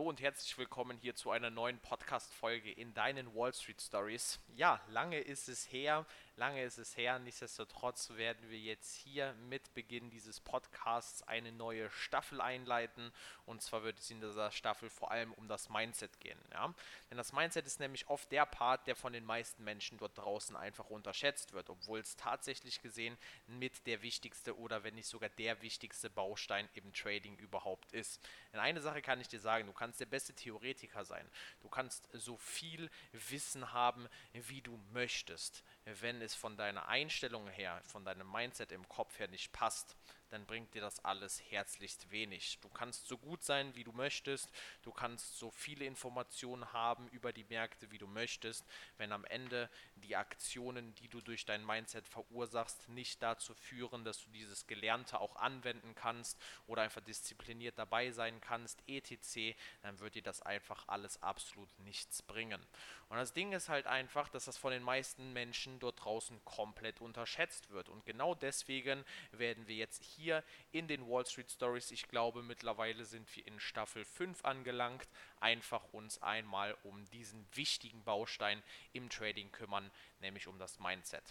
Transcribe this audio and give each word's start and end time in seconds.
Hallo 0.00 0.08
und 0.08 0.22
herzlich 0.22 0.56
willkommen 0.56 0.96
hier 0.96 1.14
zu 1.14 1.30
einer 1.30 1.50
neuen 1.50 1.78
Podcast-Folge 1.78 2.72
in 2.72 2.94
deinen 2.94 3.34
Wall 3.34 3.52
Street 3.52 3.82
Stories. 3.82 4.40
Ja, 4.56 4.80
lange 4.88 5.20
ist 5.20 5.46
es 5.46 5.70
her, 5.70 6.06
lange 6.36 6.64
ist 6.64 6.78
es 6.78 6.96
her. 6.96 7.18
Nichtsdestotrotz 7.18 8.08
werden 8.14 8.48
wir 8.48 8.58
jetzt 8.58 8.94
hier 8.94 9.34
mit 9.50 9.74
Beginn 9.74 10.08
dieses 10.08 10.40
Podcasts 10.40 11.22
eine 11.24 11.52
neue 11.52 11.90
Staffel 11.90 12.40
einleiten. 12.40 13.12
Und 13.44 13.60
zwar 13.60 13.82
wird 13.82 13.98
es 13.98 14.10
in 14.10 14.22
dieser 14.22 14.50
Staffel 14.50 14.88
vor 14.88 15.10
allem 15.10 15.34
um 15.34 15.48
das 15.48 15.68
Mindset 15.68 16.18
gehen. 16.18 16.40
Ja? 16.50 16.72
Denn 17.10 17.18
das 17.18 17.34
Mindset 17.34 17.66
ist 17.66 17.78
nämlich 17.78 18.08
oft 18.08 18.32
der 18.32 18.46
Part, 18.46 18.86
der 18.86 18.96
von 18.96 19.12
den 19.12 19.26
meisten 19.26 19.64
Menschen 19.64 19.98
dort 19.98 20.16
draußen 20.16 20.56
einfach 20.56 20.88
unterschätzt 20.88 21.52
wird, 21.52 21.68
obwohl 21.68 22.00
es 22.00 22.16
tatsächlich 22.16 22.80
gesehen 22.80 23.18
mit 23.46 23.86
der 23.86 24.00
wichtigste 24.00 24.58
oder 24.58 24.82
wenn 24.82 24.94
nicht 24.94 25.08
sogar 25.08 25.28
der 25.28 25.60
wichtigste 25.60 26.08
Baustein 26.08 26.70
im 26.72 26.90
Trading 26.94 27.36
überhaupt 27.36 27.92
ist. 27.92 28.18
Denn 28.54 28.60
eine 28.60 28.80
Sache 28.80 29.02
kann 29.02 29.20
ich 29.20 29.28
dir 29.28 29.40
sagen, 29.40 29.66
du 29.66 29.74
kannst 29.74 29.89
der 29.98 30.06
beste 30.06 30.34
Theoretiker 30.34 31.04
sein. 31.04 31.28
Du 31.60 31.68
kannst 31.68 32.08
so 32.12 32.36
viel 32.36 32.90
Wissen 33.12 33.72
haben, 33.72 34.08
wie 34.32 34.60
du 34.60 34.78
möchtest. 34.92 35.64
Wenn 36.00 36.22
es 36.22 36.34
von 36.34 36.56
deiner 36.56 36.88
Einstellung 36.88 37.48
her, 37.48 37.80
von 37.84 38.04
deinem 38.04 38.30
Mindset 38.30 38.72
im 38.72 38.88
Kopf 38.88 39.18
her 39.18 39.28
nicht 39.28 39.52
passt, 39.52 39.96
dann 40.30 40.46
bringt 40.46 40.74
dir 40.74 40.80
das 40.80 41.04
alles 41.04 41.42
herzlichst 41.50 42.10
wenig. 42.10 42.58
Du 42.60 42.68
kannst 42.68 43.06
so 43.06 43.18
gut 43.18 43.42
sein, 43.42 43.74
wie 43.74 43.84
du 43.84 43.92
möchtest, 43.92 44.48
du 44.82 44.92
kannst 44.92 45.38
so 45.38 45.50
viele 45.50 45.84
Informationen 45.84 46.72
haben 46.72 47.08
über 47.08 47.32
die 47.32 47.44
Märkte, 47.44 47.90
wie 47.90 47.98
du 47.98 48.06
möchtest, 48.06 48.64
wenn 48.96 49.12
am 49.12 49.24
Ende 49.24 49.68
die 49.96 50.16
Aktionen, 50.16 50.94
die 50.96 51.08
du 51.08 51.20
durch 51.20 51.44
dein 51.44 51.66
Mindset 51.66 52.06
verursachst, 52.06 52.88
nicht 52.88 53.22
dazu 53.22 53.54
führen, 53.54 54.04
dass 54.04 54.22
du 54.22 54.30
dieses 54.30 54.66
Gelernte 54.66 55.20
auch 55.20 55.36
anwenden 55.36 55.94
kannst 55.94 56.40
oder 56.66 56.82
einfach 56.82 57.02
diszipliniert 57.02 57.78
dabei 57.78 58.10
sein 58.12 58.40
kannst, 58.40 58.82
etc., 58.86 59.56
dann 59.82 59.98
wird 60.00 60.14
dir 60.14 60.22
das 60.22 60.42
einfach 60.42 60.86
alles 60.88 61.22
absolut 61.22 61.68
nichts 61.80 62.22
bringen. 62.22 62.64
Und 63.08 63.16
das 63.16 63.32
Ding 63.32 63.52
ist 63.52 63.68
halt 63.68 63.88
einfach, 63.88 64.28
dass 64.28 64.44
das 64.44 64.56
von 64.56 64.70
den 64.70 64.84
meisten 64.84 65.32
Menschen 65.32 65.79
dort 65.80 66.04
draußen 66.04 66.44
komplett 66.44 67.00
unterschätzt 67.00 67.70
wird. 67.70 67.88
Und 67.88 68.04
genau 68.06 68.34
deswegen 68.34 69.04
werden 69.32 69.66
wir 69.66 69.76
jetzt 69.76 70.04
hier 70.04 70.44
in 70.72 70.86
den 70.86 71.08
Wall 71.08 71.26
Street 71.26 71.50
Stories. 71.50 71.90
Ich 71.90 72.06
glaube, 72.08 72.42
mittlerweile 72.42 73.04
sind 73.04 73.34
wir 73.34 73.46
in 73.46 73.58
Staffel 73.58 74.04
5 74.04 74.44
angelangt. 74.44 75.08
Einfach 75.40 75.92
uns 75.92 76.22
einmal 76.22 76.76
um 76.84 77.04
diesen 77.10 77.46
wichtigen 77.54 78.04
Baustein 78.04 78.62
im 78.92 79.08
Trading 79.10 79.50
kümmern, 79.50 79.90
nämlich 80.20 80.46
um 80.46 80.58
das 80.58 80.78
Mindset. 80.78 81.22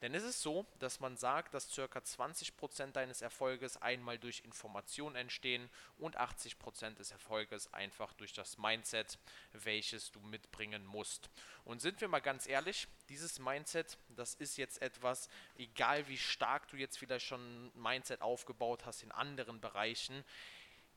Denn 0.00 0.14
es 0.14 0.24
ist 0.24 0.42
so, 0.42 0.66
dass 0.78 1.00
man 1.00 1.16
sagt, 1.16 1.54
dass 1.54 1.74
ca. 1.74 1.84
20% 1.84 2.92
deines 2.92 3.22
Erfolges 3.22 3.80
einmal 3.80 4.18
durch 4.18 4.40
Information 4.44 5.14
entstehen 5.14 5.70
und 5.98 6.18
80% 6.18 6.94
des 6.94 7.12
Erfolges 7.12 7.72
einfach 7.72 8.12
durch 8.14 8.32
das 8.32 8.58
Mindset, 8.58 9.18
welches 9.52 10.10
du 10.10 10.20
mitbringen 10.20 10.84
musst. 10.84 11.30
Und 11.64 11.80
sind 11.80 12.00
wir 12.00 12.08
mal 12.08 12.20
ganz 12.20 12.46
ehrlich, 12.48 12.88
dieses 13.08 13.38
Mindset, 13.38 13.96
das 14.08 14.34
ist 14.34 14.56
jetzt 14.56 14.82
etwas, 14.82 15.28
egal 15.56 16.08
wie 16.08 16.18
stark 16.18 16.68
du 16.68 16.76
jetzt 16.76 16.98
vielleicht 16.98 17.26
schon 17.26 17.70
Mindset 17.74 18.22
aufgebaut 18.22 18.84
hast 18.84 19.02
in 19.02 19.12
anderen 19.12 19.60
Bereichen, 19.60 20.24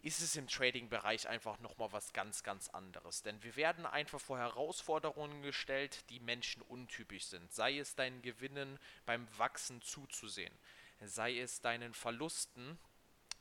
ist 0.06 0.22
es 0.22 0.36
im 0.36 0.48
Trading-Bereich 0.48 1.28
einfach 1.28 1.60
nochmal 1.62 1.92
was 1.92 2.14
ganz, 2.14 2.44
ganz 2.44 2.70
anderes. 2.70 3.24
Denn 3.24 3.42
wir 3.42 3.56
werden 3.56 3.88
einfach 3.88 4.22
vor 4.22 4.38
Herausforderungen 4.38 5.42
gestellt, 5.42 6.08
die 6.12 6.20
Menschen 6.20 6.62
untypisch 6.62 7.26
sind. 7.26 7.52
Sei 7.52 7.80
es 7.80 7.96
deinen 7.96 8.22
Gewinnen 8.22 8.78
beim 9.08 9.28
Wachsen 9.40 9.82
zuzusehen, 9.82 10.54
sei 11.02 11.40
es 11.40 11.60
deinen 11.60 11.96
Verlusten 11.96 12.78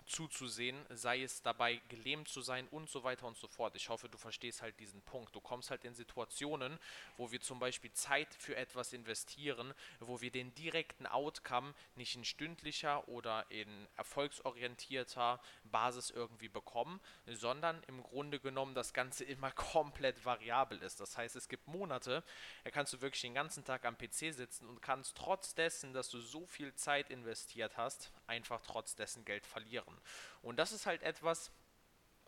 zuzusehen, 0.07 0.85
sei 0.91 1.23
es 1.23 1.43
dabei 1.43 1.81
gelähmt 1.89 2.29
zu 2.29 2.41
sein 2.41 2.69
und 2.69 2.89
so 2.89 3.05
weiter 3.05 3.27
und 3.27 3.37
so 3.37 3.49
fort. 3.49 3.75
Ich 3.77 3.89
hoffe, 3.89 4.09
du 4.09 4.19
verstehst 4.19 4.63
halt 4.63 4.79
diesen 4.79 5.01
Punkt. 5.03 5.35
Du 5.35 5.41
kommst 5.41 5.71
halt 5.71 5.85
in 5.85 5.95
Situationen, 5.95 6.79
wo 7.17 7.31
wir 7.31 7.41
zum 7.41 7.59
Beispiel 7.59 7.93
Zeit 7.93 8.35
für 8.35 8.57
etwas 8.57 8.93
investieren, 8.93 9.75
wo 10.01 10.21
wir 10.21 10.31
den 10.31 10.55
direkten 10.55 11.07
Outcome 11.07 11.75
nicht 11.97 12.15
in 12.17 12.25
stündlicher 12.25 13.09
oder 13.09 13.47
in 13.51 13.69
erfolgsorientierter 13.97 15.41
Basis 15.65 16.11
irgendwie 16.11 16.49
bekommen, 16.49 17.01
sondern 17.27 17.83
im 17.89 18.03
Grunde 18.03 18.41
genommen 18.41 18.75
das 18.75 18.93
Ganze 18.93 19.25
immer 19.35 19.51
komplett 19.53 20.25
variabel 20.25 20.83
ist. 20.83 21.01
Das 21.01 21.17
heißt, 21.17 21.37
es 21.37 21.49
gibt 21.49 21.67
Monate, 21.67 22.23
da 22.65 22.71
kannst 22.71 22.93
du 22.93 23.01
wirklich 23.01 23.23
den 23.23 23.35
ganzen 23.35 23.65
Tag 23.65 23.85
am 23.85 23.97
PC 23.97 24.35
sitzen 24.35 24.69
und 24.69 24.83
kannst 24.83 25.17
trotz 25.17 25.55
dessen, 25.55 25.93
dass 25.93 26.11
du 26.11 26.21
so 26.21 26.47
viel 26.47 26.75
Zeit 26.75 27.11
investiert 27.11 27.77
hast, 27.77 28.13
einfach 28.27 28.61
trotz 28.63 28.95
dessen 28.95 29.25
Geld 29.25 29.47
verlieren 29.47 29.94
machen. 29.95 30.05
Und 30.43 30.57
das 30.57 30.73
ist 30.73 30.87
halt 30.87 31.03
etwas, 31.03 31.51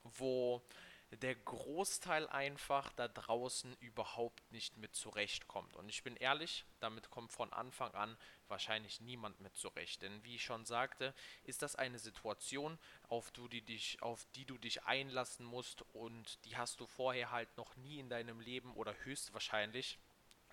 wo 0.04 0.62
der 1.12 1.34
Großteil 1.34 2.28
einfach 2.28 2.92
da 2.94 3.06
draußen 3.06 3.76
überhaupt 3.80 4.50
nicht 4.50 4.76
mit 4.76 4.94
zurechtkommt. 4.94 5.76
Und 5.76 5.88
ich 5.88 6.02
bin 6.02 6.16
ehrlich, 6.16 6.64
damit 6.80 7.10
kommt 7.10 7.32
von 7.32 7.52
Anfang 7.52 7.94
an 7.94 8.16
wahrscheinlich 8.48 9.00
niemand 9.00 9.40
mit 9.40 9.56
zurecht. 9.56 10.02
Denn 10.02 10.24
wie 10.24 10.34
ich 10.34 10.44
schon 10.44 10.64
sagte, 10.64 11.14
ist 11.44 11.62
das 11.62 11.76
eine 11.76 11.98
Situation, 11.98 12.78
auf, 13.08 13.30
du 13.30 13.46
die, 13.46 13.62
dich, 13.62 14.02
auf 14.02 14.26
die 14.34 14.44
du 14.44 14.58
dich 14.58 14.82
einlassen 14.82 15.46
musst 15.46 15.84
und 15.92 16.44
die 16.44 16.56
hast 16.56 16.80
du 16.80 16.86
vorher 16.86 17.30
halt 17.30 17.56
noch 17.56 17.76
nie 17.76 18.00
in 18.00 18.08
deinem 18.08 18.40
Leben 18.40 18.74
oder 18.74 18.94
höchstwahrscheinlich 19.04 19.98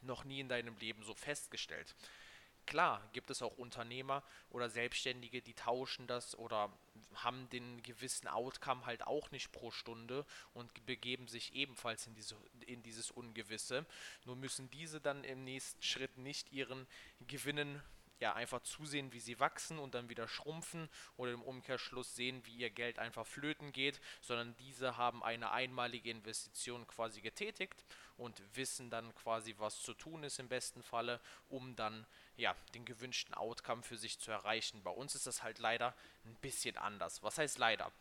noch 0.01 0.23
nie 0.23 0.39
in 0.39 0.49
deinem 0.49 0.77
Leben 0.77 1.03
so 1.03 1.13
festgestellt. 1.13 1.95
Klar 2.65 3.07
gibt 3.13 3.29
es 3.29 3.41
auch 3.41 3.57
Unternehmer 3.57 4.23
oder 4.49 4.69
Selbstständige, 4.69 5.41
die 5.41 5.53
tauschen 5.53 6.07
das 6.07 6.37
oder 6.37 6.71
haben 7.15 7.49
den 7.49 7.83
gewissen 7.83 8.27
Outcome 8.27 8.85
halt 8.85 9.05
auch 9.05 9.31
nicht 9.31 9.51
pro 9.51 9.71
Stunde 9.71 10.25
und 10.53 10.85
begeben 10.85 11.27
sich 11.27 11.53
ebenfalls 11.53 12.07
in, 12.07 12.15
diese, 12.15 12.35
in 12.65 12.81
dieses 12.83 13.11
Ungewisse. 13.11 13.85
Nur 14.25 14.35
müssen 14.35 14.69
diese 14.71 15.01
dann 15.01 15.23
im 15.23 15.43
nächsten 15.43 15.81
Schritt 15.81 16.17
nicht 16.17 16.51
ihren 16.51 16.87
Gewinnen 17.27 17.81
ja 18.19 18.33
einfach 18.33 18.61
zusehen, 18.61 19.11
wie 19.11 19.19
sie 19.19 19.39
wachsen 19.39 19.79
und 19.79 19.95
dann 19.95 20.09
wieder 20.09 20.27
schrumpfen 20.27 20.89
oder 21.17 21.31
im 21.31 21.41
Umkehrschluss 21.41 22.15
sehen, 22.15 22.45
wie 22.45 22.55
ihr 22.55 22.69
Geld 22.69 22.99
einfach 22.99 23.25
flöten 23.25 23.71
geht, 23.71 23.99
sondern 24.21 24.55
diese 24.57 24.97
haben 24.97 25.23
eine 25.23 25.51
einmalige 25.51 26.09
Investition 26.09 26.87
quasi 26.87 27.21
getätigt 27.21 27.85
und 28.17 28.41
wissen 28.55 28.89
dann 28.89 29.13
quasi, 29.15 29.55
was 29.57 29.81
zu 29.81 29.93
tun 29.93 30.23
ist 30.23 30.39
im 30.39 30.47
besten 30.47 30.83
Falle, 30.83 31.19
um 31.49 31.75
dann 31.75 32.05
ja 32.37 32.55
den 32.73 32.85
gewünschten 32.85 33.33
Outcome 33.33 33.83
für 33.83 33.97
sich 33.97 34.19
zu 34.19 34.31
erreichen. 34.31 34.83
Bei 34.83 34.91
uns 34.91 35.15
ist 35.15 35.27
das 35.27 35.43
halt 35.43 35.59
leider 35.59 35.95
ein 36.25 36.35
bisschen 36.35 36.77
anders. 36.77 37.23
Was 37.23 37.37
heißt 37.37 37.57
leider? 37.57 37.91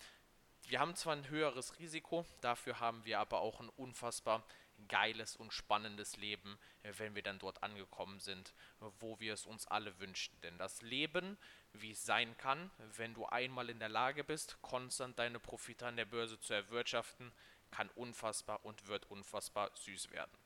Wir 0.69 0.79
haben 0.79 0.95
zwar 0.95 1.17
ein 1.17 1.29
höheres 1.29 1.79
Risiko, 1.81 2.25
dafür 2.41 2.79
haben 2.79 3.05
wir 3.05 3.19
aber 3.19 3.41
auch 3.41 3.61
ein 3.61 3.69
unfassbar 3.71 4.45
geiles 4.89 5.37
und 5.37 5.53
spannendes 5.53 6.17
Leben, 6.17 6.59
äh, 6.83 6.93
wenn 6.99 7.15
wir 7.15 7.23
dann 7.23 7.39
dort 7.39 7.63
angekommen 7.63 8.21
sind, 8.21 8.55
wo 9.01 9.19
wir 9.21 9.35
es 9.35 9.47
uns 9.47 9.67
alle 9.67 9.99
wünschen. 10.01 10.39
Denn 10.43 10.59
das 10.59 10.83
Leben, 10.83 11.39
wie 11.73 11.93
es 11.93 12.05
sein 12.05 12.37
kann, 12.37 12.71
wenn 12.97 13.15
du 13.15 13.27
einmal 13.27 13.71
in 13.71 13.79
der 13.79 13.89
Lage 13.89 14.25
bist, 14.25 14.61
konstant 14.63 15.19
deine 15.19 15.41
Profite 15.41 15.87
an 15.87 15.97
der 15.97 16.07
Börse 16.07 16.41
zu 16.41 16.55
erwirtschaften, 16.55 17.33
kann 17.71 17.89
unfassbar 17.95 18.65
und 18.65 18.87
wird 18.89 19.11
unfassbar 19.11 19.71
süß 19.75 20.11
werden. 20.11 20.42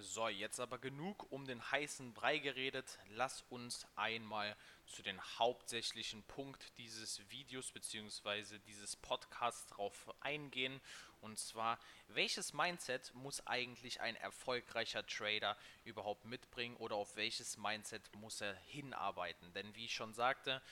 So, 0.00 0.28
jetzt 0.28 0.58
aber 0.58 0.78
genug 0.78 1.30
um 1.30 1.46
den 1.46 1.70
heißen 1.70 2.12
Brei 2.12 2.38
geredet. 2.38 2.98
Lass 3.10 3.42
uns 3.48 3.86
einmal 3.94 4.56
zu 4.86 5.02
den 5.02 5.20
hauptsächlichen 5.38 6.22
Punkt 6.24 6.76
dieses 6.76 7.20
Videos 7.30 7.70
bzw. 7.70 8.58
dieses 8.66 8.96
Podcasts 8.96 9.66
drauf 9.66 10.12
eingehen. 10.20 10.80
Und 11.20 11.38
zwar, 11.38 11.78
welches 12.08 12.52
Mindset 12.52 13.14
muss 13.14 13.46
eigentlich 13.46 14.00
ein 14.00 14.16
erfolgreicher 14.16 15.06
Trader 15.06 15.56
überhaupt 15.84 16.24
mitbringen 16.24 16.76
oder 16.76 16.96
auf 16.96 17.16
welches 17.16 17.56
Mindset 17.56 18.14
muss 18.16 18.40
er 18.40 18.54
hinarbeiten? 18.54 19.52
Denn 19.54 19.74
wie 19.76 19.86
ich 19.86 19.94
schon 19.94 20.14
sagte, 20.14 20.62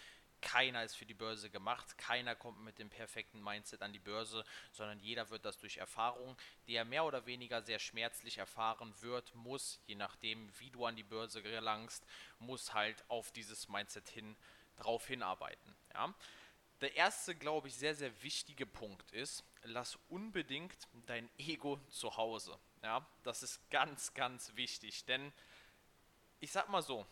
keiner 0.45 0.85
ist 0.85 0.95
für 0.95 1.07
die 1.07 1.15
Börse 1.15 1.51
gemacht, 1.51 1.99
keiner 1.99 2.37
kommt 2.37 2.63
mit 2.63 2.79
dem 2.79 2.91
perfekten 2.91 3.43
Mindset 3.43 3.83
an 3.83 3.93
die 3.93 3.99
Börse, 3.99 4.45
sondern 4.71 5.01
jeder 5.01 5.31
wird 5.31 5.45
das 5.45 5.59
durch 5.59 5.79
Erfahrung, 5.79 6.37
die 6.69 6.77
er 6.77 6.85
mehr 6.85 7.05
oder 7.05 7.27
weniger 7.27 7.63
sehr 7.63 7.79
schmerzlich 7.81 8.39
erfahren 8.39 8.95
wird, 9.01 9.35
muss, 9.35 9.81
je 9.87 9.97
nachdem, 9.97 10.49
wie 10.61 10.71
du 10.71 10.85
an 10.85 10.95
die 10.95 11.03
Börse 11.03 11.43
gelangst, 11.43 12.07
muss 12.39 12.75
halt 12.75 13.03
auf 13.09 13.33
dieses 13.33 13.69
Mindset 13.69 14.09
hin 14.09 14.37
drauf 14.77 15.07
hinarbeiten. 15.07 15.75
Ja? 15.95 16.15
Der 16.83 16.95
erste, 16.95 17.35
glaube 17.35 17.69
ich, 17.69 17.75
sehr, 17.75 17.95
sehr 17.95 18.23
wichtige 18.23 18.67
Punkt 18.67 19.11
ist, 19.13 19.45
lass 19.63 19.99
unbedingt 20.11 20.77
dein 21.07 21.29
Ego 21.39 21.81
zu 21.89 22.17
Hause. 22.17 22.59
Ja? 22.83 23.07
Das 23.23 23.43
ist 23.43 23.71
ganz, 23.71 24.13
ganz 24.13 24.55
wichtig, 24.57 25.07
denn 25.07 25.33
ich 26.41 26.53
sag 26.53 26.69
mal 26.69 26.83
so, 26.83 27.07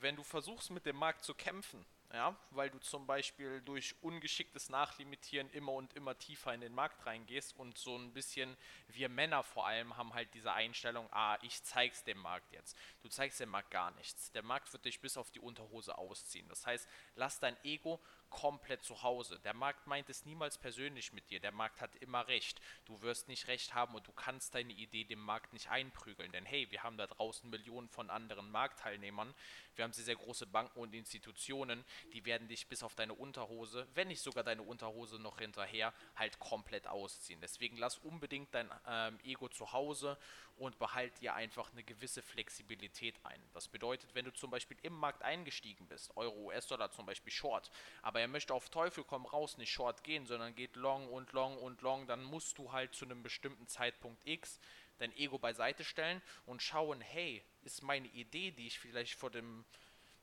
wenn 0.00 0.16
du 0.16 0.22
versuchst 0.22 0.70
mit 0.70 0.86
dem 0.86 0.96
Markt 0.96 1.22
zu 1.22 1.34
kämpfen, 1.34 1.84
ja, 2.12 2.34
weil 2.50 2.70
du 2.70 2.78
zum 2.78 3.06
Beispiel 3.06 3.60
durch 3.60 3.94
ungeschicktes 4.00 4.70
Nachlimitieren 4.70 5.50
immer 5.50 5.72
und 5.72 5.92
immer 5.92 6.16
tiefer 6.18 6.54
in 6.54 6.60
den 6.62 6.74
Markt 6.74 7.04
reingehst 7.04 7.56
und 7.58 7.76
so 7.76 7.96
ein 7.96 8.14
bisschen, 8.14 8.56
wir 8.88 9.10
Männer 9.10 9.42
vor 9.42 9.66
allem 9.66 9.96
haben 9.96 10.14
halt 10.14 10.32
diese 10.32 10.52
Einstellung, 10.52 11.06
ah, 11.12 11.36
ich 11.42 11.62
zeig's 11.62 12.04
dem 12.04 12.18
Markt 12.18 12.50
jetzt. 12.52 12.78
Du 13.02 13.08
zeigst 13.08 13.40
dem 13.40 13.50
Markt 13.50 13.70
gar 13.70 13.90
nichts. 13.92 14.32
Der 14.32 14.42
Markt 14.42 14.72
wird 14.72 14.86
dich 14.86 15.00
bis 15.00 15.18
auf 15.18 15.30
die 15.30 15.40
Unterhose 15.40 15.98
ausziehen. 15.98 16.48
Das 16.48 16.66
heißt, 16.66 16.88
lass 17.14 17.40
dein 17.40 17.56
Ego 17.62 18.00
komplett 18.30 18.82
zu 18.82 19.02
Hause. 19.02 19.38
Der 19.40 19.54
Markt 19.54 19.86
meint 19.86 20.08
es 20.10 20.24
niemals 20.24 20.58
persönlich 20.58 21.12
mit 21.12 21.30
dir. 21.30 21.40
Der 21.40 21.52
Markt 21.52 21.80
hat 21.80 21.94
immer 21.96 22.28
recht. 22.28 22.60
Du 22.84 23.00
wirst 23.02 23.28
nicht 23.28 23.48
recht 23.48 23.74
haben 23.74 23.94
und 23.94 24.06
du 24.06 24.12
kannst 24.12 24.54
deine 24.54 24.72
Idee 24.72 25.04
dem 25.04 25.20
Markt 25.20 25.52
nicht 25.52 25.70
einprügeln. 25.70 26.32
Denn 26.32 26.44
hey, 26.44 26.70
wir 26.70 26.82
haben 26.82 26.96
da 26.96 27.06
draußen 27.06 27.48
Millionen 27.48 27.88
von 27.88 28.10
anderen 28.10 28.50
Marktteilnehmern. 28.50 29.34
Wir 29.74 29.84
haben 29.84 29.92
sehr, 29.92 30.04
sehr 30.04 30.16
große 30.16 30.46
Banken 30.46 30.80
und 30.80 30.92
Institutionen, 30.92 31.84
die 32.12 32.24
werden 32.24 32.48
dich 32.48 32.66
bis 32.66 32.82
auf 32.82 32.96
deine 32.96 33.14
Unterhose, 33.14 33.86
wenn 33.94 34.08
nicht 34.08 34.20
sogar 34.20 34.42
deine 34.42 34.62
Unterhose 34.62 35.20
noch 35.20 35.38
hinterher, 35.38 35.94
halt 36.16 36.38
komplett 36.40 36.88
ausziehen. 36.88 37.40
Deswegen 37.40 37.76
lass 37.76 37.98
unbedingt 37.98 38.52
dein 38.52 38.68
ähm, 38.88 39.20
Ego 39.22 39.48
zu 39.48 39.72
Hause 39.72 40.18
und 40.56 40.78
behalt 40.78 41.20
dir 41.20 41.34
einfach 41.34 41.70
eine 41.70 41.84
gewisse 41.84 42.22
Flexibilität 42.22 43.14
ein. 43.24 43.40
Das 43.54 43.68
bedeutet, 43.68 44.14
wenn 44.14 44.24
du 44.24 44.32
zum 44.32 44.50
Beispiel 44.50 44.76
im 44.82 44.94
Markt 44.94 45.22
eingestiegen 45.22 45.86
bist, 45.86 46.16
Euro, 46.16 46.46
US-Dollar 46.46 46.90
zum 46.90 47.06
Beispiel 47.06 47.32
Short, 47.32 47.70
aber 48.02 48.17
er 48.18 48.28
möchte 48.28 48.54
auf 48.54 48.70
Teufel 48.70 49.04
komm 49.04 49.26
raus 49.26 49.58
nicht 49.58 49.70
Short 49.70 50.04
gehen, 50.04 50.26
sondern 50.26 50.54
geht 50.54 50.76
Long 50.76 51.08
und 51.08 51.32
Long 51.32 51.58
und 51.58 51.82
Long, 51.82 52.06
dann 52.06 52.22
musst 52.24 52.58
du 52.58 52.72
halt 52.72 52.94
zu 52.94 53.04
einem 53.04 53.22
bestimmten 53.22 53.66
Zeitpunkt 53.66 54.26
X 54.26 54.60
dein 54.98 55.16
Ego 55.16 55.38
beiseite 55.38 55.84
stellen 55.84 56.22
und 56.46 56.62
schauen, 56.62 57.00
hey, 57.00 57.42
ist 57.62 57.82
meine 57.82 58.08
Idee, 58.08 58.50
die 58.50 58.66
ich 58.66 58.78
vielleicht 58.78 59.14
vor 59.14 59.30
dem 59.30 59.64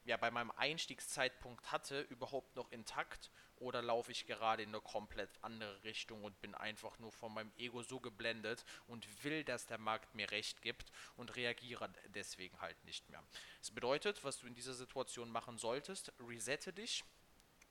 ja, 0.06 0.18
bei 0.18 0.32
meinem 0.32 0.52
Einstiegszeitpunkt 0.52 1.72
hatte, 1.72 2.02
überhaupt 2.02 2.56
noch 2.56 2.72
intakt? 2.72 3.32
Oder 3.58 3.82
laufe 3.82 4.12
ich 4.12 4.28
gerade 4.28 4.64
in 4.64 4.70
eine 4.70 4.82
komplett 4.82 5.30
andere 5.42 5.82
Richtung 5.84 6.24
und 6.24 6.40
bin 6.42 6.54
einfach 6.56 7.00
nur 7.00 7.12
von 7.12 7.34
meinem 7.34 7.54
Ego 7.58 7.82
so 7.84 8.02
geblendet 8.02 8.66
und 8.88 9.24
will, 9.24 9.46
dass 9.46 9.66
der 9.66 9.78
Markt 9.78 10.14
mir 10.14 10.30
recht 10.30 10.62
gibt 10.62 10.92
und 11.16 11.36
reagiere 11.36 11.90
deswegen 12.10 12.60
halt 12.60 12.84
nicht 12.84 13.10
mehr. 13.10 13.24
Das 13.60 13.72
bedeutet, 13.72 14.24
was 14.26 14.40
du 14.40 14.48
in 14.48 14.54
dieser 14.54 14.74
Situation 14.74 15.32
machen 15.32 15.58
solltest, 15.58 16.12
resette 16.20 16.74
dich, 16.74 17.06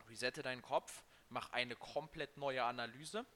resette 0.09 0.43
deinen 0.43 0.63
Kopf, 0.63 1.03
mach 1.29 1.51
eine 1.51 1.77
komplett 1.77 2.37
neue 2.37 2.63
Analyse. 2.65 3.27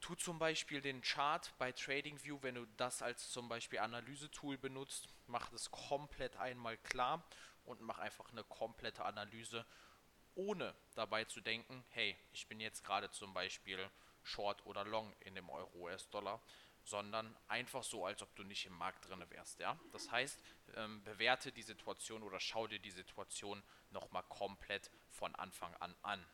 Tu 0.00 0.14
zum 0.16 0.38
Beispiel 0.38 0.80
den 0.80 1.00
Chart 1.02 1.52
bei 1.58 1.70
TradingView, 1.70 2.38
wenn 2.42 2.56
du 2.56 2.66
das 2.76 3.02
als 3.02 3.30
zum 3.30 3.48
Beispiel 3.48 3.78
Analysetool 3.78 4.58
benutzt, 4.58 5.08
mach 5.26 5.48
das 5.50 5.70
komplett 5.70 6.36
einmal 6.36 6.76
klar 6.78 7.22
und 7.64 7.80
mach 7.80 7.98
einfach 7.98 8.30
eine 8.32 8.42
komplette 8.44 9.04
Analyse 9.04 9.64
ohne 10.34 10.74
dabei 10.94 11.24
zu 11.24 11.40
denken, 11.40 11.84
hey, 11.90 12.16
ich 12.32 12.46
bin 12.46 12.58
jetzt 12.60 12.84
gerade 12.84 13.10
zum 13.10 13.34
Beispiel 13.34 13.78
Short 14.22 14.64
oder 14.66 14.84
Long 14.84 15.12
in 15.20 15.34
dem 15.34 15.50
Euro-US-Dollar, 15.50 16.40
sondern 16.84 17.34
einfach 17.48 17.82
so, 17.82 18.04
als 18.04 18.22
ob 18.22 18.34
du 18.34 18.42
nicht 18.42 18.66
im 18.66 18.76
Markt 18.76 19.08
drin 19.08 19.24
wärst. 19.30 19.60
Ja? 19.60 19.78
Das 19.92 20.10
heißt, 20.10 20.42
ähm, 20.76 21.02
bewerte 21.04 21.52
die 21.52 21.62
Situation 21.62 22.22
oder 22.22 22.40
schau 22.40 22.66
dir 22.66 22.78
die 22.78 22.90
Situation 22.90 23.62
nochmal 23.90 24.24
komplett 24.24 24.90
von 25.10 25.34
Anfang 25.36 25.74
an 25.76 25.94
an. 26.02 26.24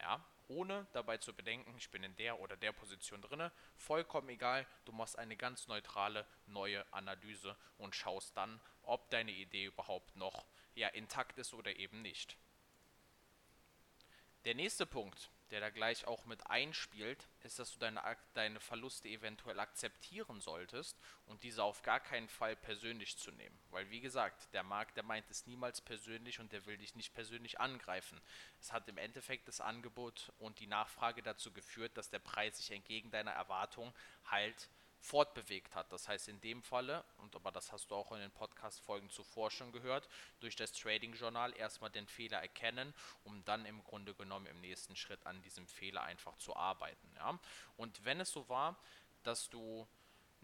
Ja? 0.00 0.24
Ohne 0.48 0.86
dabei 0.92 1.16
zu 1.16 1.32
bedenken, 1.32 1.74
ich 1.78 1.90
bin 1.90 2.02
in 2.02 2.14
der 2.16 2.38
oder 2.38 2.56
der 2.56 2.72
Position 2.72 3.22
drin, 3.22 3.50
vollkommen 3.76 4.28
egal, 4.28 4.66
du 4.84 4.92
machst 4.92 5.18
eine 5.18 5.36
ganz 5.36 5.68
neutrale 5.68 6.26
neue 6.46 6.84
Analyse 6.92 7.56
und 7.78 7.94
schaust 7.94 8.36
dann, 8.36 8.60
ob 8.82 9.08
deine 9.10 9.32
Idee 9.32 9.64
überhaupt 9.64 10.14
noch 10.16 10.44
ja, 10.74 10.88
intakt 10.88 11.38
ist 11.38 11.54
oder 11.54 11.76
eben 11.76 12.02
nicht. 12.02 12.36
Der 14.44 14.54
nächste 14.54 14.84
Punkt, 14.84 15.30
der 15.50 15.60
da 15.60 15.70
gleich 15.70 16.06
auch 16.06 16.24
mit 16.24 16.48
einspielt, 16.48 17.28
ist, 17.42 17.58
dass 17.58 17.72
du 17.72 17.78
deine, 17.78 18.02
deine 18.32 18.60
Verluste 18.60 19.08
eventuell 19.08 19.60
akzeptieren 19.60 20.40
solltest 20.40 20.98
und 21.26 21.42
diese 21.42 21.62
auf 21.62 21.82
gar 21.82 22.00
keinen 22.00 22.28
Fall 22.28 22.56
persönlich 22.56 23.16
zu 23.18 23.30
nehmen. 23.32 23.58
Weil 23.70 23.90
wie 23.90 24.00
gesagt, 24.00 24.52
der 24.52 24.62
Markt, 24.62 24.96
der 24.96 25.04
meint 25.04 25.30
es 25.30 25.46
niemals 25.46 25.80
persönlich 25.80 26.40
und 26.40 26.52
der 26.52 26.64
will 26.66 26.78
dich 26.78 26.94
nicht 26.94 27.14
persönlich 27.14 27.60
angreifen. 27.60 28.20
Es 28.60 28.72
hat 28.72 28.88
im 28.88 28.98
Endeffekt 28.98 29.48
das 29.48 29.60
Angebot 29.60 30.32
und 30.38 30.58
die 30.60 30.66
Nachfrage 30.66 31.22
dazu 31.22 31.52
geführt, 31.52 31.96
dass 31.96 32.10
der 32.10 32.18
Preis 32.18 32.56
sich 32.56 32.70
entgegen 32.70 33.10
deiner 33.10 33.32
Erwartung 33.32 33.92
halt 34.26 34.68
fortbewegt 35.04 35.74
hat. 35.74 35.92
Das 35.92 36.08
heißt 36.08 36.28
in 36.28 36.40
dem 36.40 36.62
Falle, 36.62 37.04
und 37.18 37.36
aber 37.36 37.52
das 37.52 37.72
hast 37.72 37.90
du 37.90 37.94
auch 37.94 38.10
in 38.12 38.20
den 38.20 38.30
Podcast-Folgen 38.30 39.10
zuvor 39.10 39.50
schon 39.50 39.70
gehört, 39.70 40.08
durch 40.40 40.56
das 40.56 40.72
Trading-Journal 40.72 41.54
erstmal 41.56 41.90
den 41.90 42.06
Fehler 42.06 42.40
erkennen, 42.40 42.94
um 43.22 43.44
dann 43.44 43.66
im 43.66 43.84
Grunde 43.84 44.14
genommen 44.14 44.46
im 44.46 44.60
nächsten 44.62 44.96
Schritt 44.96 45.26
an 45.26 45.42
diesem 45.42 45.66
Fehler 45.66 46.02
einfach 46.02 46.36
zu 46.38 46.56
arbeiten. 46.56 47.06
Ja? 47.16 47.38
Und 47.76 48.02
wenn 48.06 48.18
es 48.20 48.32
so 48.32 48.48
war, 48.48 48.78
dass 49.24 49.50
du 49.50 49.86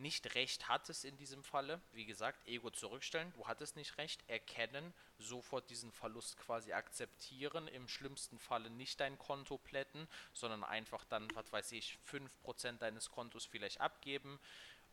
nicht 0.01 0.35
recht 0.35 0.69
hattest 0.69 1.05
in 1.05 1.17
diesem 1.17 1.43
Falle, 1.43 1.81
wie 1.93 2.05
gesagt, 2.05 2.47
Ego 2.47 2.71
zurückstellen, 2.71 3.33
du 3.35 3.47
hattest 3.47 3.77
nicht 3.77 3.99
recht, 3.99 4.23
erkennen, 4.29 4.93
sofort 5.19 5.71
diesen 5.71 5.93
Verlust 5.93 6.37
quasi 6.39 6.73
akzeptieren, 6.73 7.69
im 7.69 7.89
schlimmsten 7.89 8.39
Falle 8.39 8.71
nicht 8.71 9.01
dein 9.01 9.19
Konto 9.19 9.59
plätten, 9.59 10.09
sondern 10.33 10.65
einfach 10.65 11.05
dann, 11.05 11.29
was 11.35 11.53
weiß 11.53 11.73
ich, 11.73 11.99
5% 12.11 12.79
deines 12.79 13.11
Kontos 13.11 13.47
vielleicht 13.47 13.81
abgeben, 13.81 14.41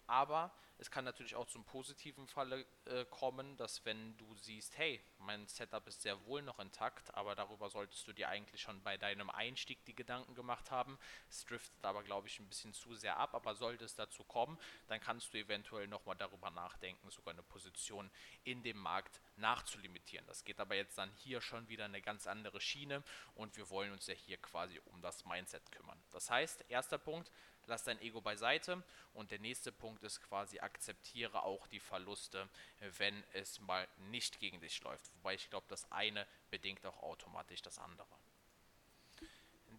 aber 0.08 0.52
es 0.80 0.92
kann 0.92 1.06
natürlich 1.06 1.36
auch 1.36 1.48
zum 1.48 1.66
positiven 1.66 2.28
Falle 2.28 2.66
äh, 2.86 3.04
kommen, 3.06 3.58
dass 3.58 3.84
wenn 3.86 4.16
du 4.18 4.36
siehst, 4.36 4.78
hey, 4.78 5.02
mein 5.18 5.48
Setup 5.48 5.88
ist 5.88 6.04
sehr 6.04 6.24
wohl 6.26 6.44
noch 6.44 6.60
intakt, 6.60 7.14
aber 7.16 7.36
darüber 7.36 7.70
solltest 7.70 8.08
du 8.08 8.14
dir 8.14 8.30
eigentlich 8.30 8.62
schon 8.62 8.82
bei 8.84 8.96
deinem 8.96 9.32
Einstieg 9.32 9.84
die 9.86 9.96
Gedanken 9.96 10.36
gemacht 10.36 10.70
haben. 10.70 11.00
Es 11.30 11.46
driftet 11.46 11.84
aber, 11.84 12.04
glaube 12.04 12.28
ich, 12.28 12.40
ein 12.40 12.48
bisschen 12.48 12.74
zu 12.74 12.94
sehr 12.94 13.18
ab, 13.18 13.34
aber 13.34 13.56
sollte 13.56 13.86
es 13.86 13.96
dazu 13.96 14.24
kommen, 14.24 14.60
dann 14.88 15.00
kannst 15.00 15.34
du 15.34 15.40
eventuell 15.40 15.88
nochmal 15.88 16.16
darüber 16.16 16.52
nachdenken, 16.52 17.10
sogar 17.10 17.34
eine 17.34 17.44
Position 17.44 18.12
in 18.44 18.62
dem 18.62 18.78
Markt 18.78 19.20
nachzulimitieren. 19.38 20.28
Das 20.28 20.44
geht 20.44 20.60
aber 20.60 20.76
jetzt 20.76 20.98
dann 20.98 21.12
hier 21.18 21.42
schon 21.42 21.68
wieder 21.70 21.86
eine 21.86 22.02
ganz 22.02 22.28
andere 22.28 22.62
Schiene 22.62 23.04
und 23.34 23.58
wir 23.58 23.70
wollen 23.72 23.92
uns 23.92 24.06
ja 24.06 24.14
hier 24.14 24.38
quasi 24.38 24.80
um 24.86 25.02
das 25.02 25.26
Mindset 25.26 25.72
kümmern. 25.72 26.00
Das 26.12 26.30
heißt, 26.30 26.66
erster 26.70 27.00
Punkt, 27.00 27.32
lass 27.68 27.84
dein 27.84 28.02
Ego 28.02 28.22
beiseite. 28.22 28.84
Und 29.14 29.32
der 29.32 29.40
nächste 29.40 29.72
Punkt 29.72 30.04
ist 30.04 30.22
quasi, 30.22 30.60
akzeptiere 30.60 31.44
auch 31.44 31.68
die 31.68 31.80
Verluste, 31.80 32.50
wenn 32.98 33.24
es 33.34 33.60
mal 33.60 33.88
nicht 34.10 34.40
gegen 34.40 34.60
dich 34.60 34.82
läuft. 34.82 35.14
Wobei 35.16 35.36
ich 35.36 35.50
glaube, 35.50 35.66
das 35.70 35.92
eine 35.92 36.26
bedingt 36.50 36.86
auch 36.86 37.04
automatisch 37.04 37.62
das 37.62 37.80
andere. 37.80 38.08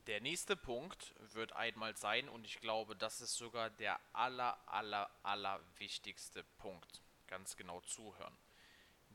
Der 0.07 0.21
nächste 0.21 0.57
Punkt 0.57 1.15
wird 1.35 1.53
einmal 1.53 1.95
sein, 1.97 2.31
und 2.31 2.47
ich 2.47 2.61
glaube, 2.61 2.97
das 2.97 3.21
ist 3.21 3.37
sogar 3.37 3.69
der 3.69 4.01
aller, 4.15 4.59
aller, 4.67 5.11
aller 5.23 5.61
wichtigste 5.77 6.45
Punkt. 6.57 7.03
Ganz 7.27 7.57
genau 7.57 7.83
zuhören. 7.83 8.35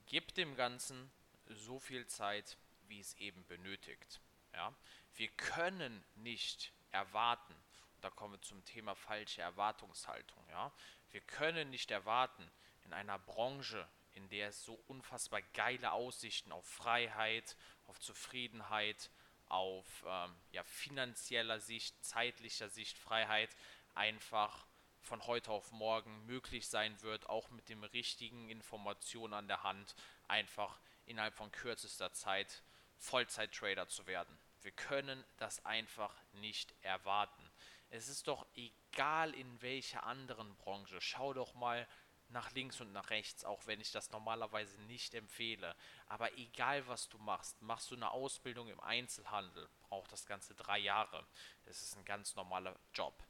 Gib 0.05 0.35
dem 0.35 0.55
Ganzen 0.55 1.11
so 1.47 1.79
viel 1.79 2.05
Zeit, 2.05 2.57
wie 2.87 2.99
es 2.99 3.15
eben 3.15 3.43
benötigt. 3.47 4.19
Ja? 4.53 4.71
Wir 5.15 5.29
können 5.29 6.03
nicht 6.15 6.71
erwarten, 6.91 7.55
da 8.03 8.09
kommen 8.09 8.33
wir 8.33 8.41
zum 8.41 8.63
Thema 8.65 8.95
falsche 8.95 9.41
Erwartungshaltung. 9.41 10.43
Ja? 10.49 10.71
Wir 11.11 11.21
können 11.21 11.69
nicht 11.69 11.91
erwarten, 11.91 12.49
in 12.85 12.93
einer 12.93 13.17
Branche, 13.19 13.87
in 14.13 14.27
der 14.29 14.49
es 14.49 14.63
so 14.63 14.73
unfassbar 14.87 15.41
geile 15.53 15.91
Aussichten 15.93 16.51
auf 16.51 16.65
Freiheit, 16.65 17.55
auf 17.87 17.99
Zufriedenheit, 17.99 19.09
auf 19.47 19.85
ähm, 20.05 20.35
ja, 20.51 20.63
finanzieller 20.63 21.59
Sicht, 21.59 22.03
zeitlicher 22.03 22.69
Sicht, 22.69 22.97
Freiheit 22.97 23.55
einfach 23.95 24.65
von 25.01 25.25
heute 25.27 25.51
auf 25.51 25.71
morgen 25.71 26.25
möglich 26.25 26.67
sein 26.67 27.01
wird, 27.01 27.29
auch 27.29 27.49
mit 27.51 27.69
den 27.69 27.83
richtigen 27.83 28.49
Informationen 28.49 29.33
an 29.33 29.47
der 29.47 29.63
Hand, 29.63 29.95
einfach 30.27 30.79
innerhalb 31.05 31.35
von 31.35 31.51
kürzester 31.51 32.11
Zeit 32.13 32.63
Vollzeit-Trader 32.97 33.87
zu 33.87 34.07
werden. 34.07 34.37
Wir 34.61 34.71
können 34.71 35.23
das 35.37 35.65
einfach 35.65 36.15
nicht 36.33 36.73
erwarten. 36.81 37.51
Es 37.95 38.07
ist 38.07 38.27
doch 38.27 38.47
egal 38.55 39.35
in 39.35 39.61
welcher 39.61 40.03
anderen 40.03 40.55
Branche. 40.55 40.99
Schau 40.99 41.31
doch 41.31 41.53
mal 41.53 41.87
nach 42.29 42.51
links 42.53 42.81
und 42.81 42.91
nach 42.91 43.11
rechts, 43.11 43.45
auch 43.45 43.67
wenn 43.67 43.79
ich 43.79 43.91
das 43.91 44.09
normalerweise 44.09 44.81
nicht 44.81 45.13
empfehle. 45.13 45.75
Aber 46.07 46.35
egal 46.35 46.87
was 46.87 47.07
du 47.07 47.19
machst, 47.19 47.61
machst 47.61 47.91
du 47.91 47.95
eine 47.95 48.09
Ausbildung 48.09 48.67
im 48.67 48.79
Einzelhandel, 48.79 49.69
braucht 49.83 50.11
das 50.11 50.25
Ganze 50.25 50.55
drei 50.55 50.79
Jahre. 50.79 51.27
Das 51.65 51.83
ist 51.83 51.95
ein 51.95 52.03
ganz 52.03 52.33
normaler 52.33 52.75
Job. 52.95 53.23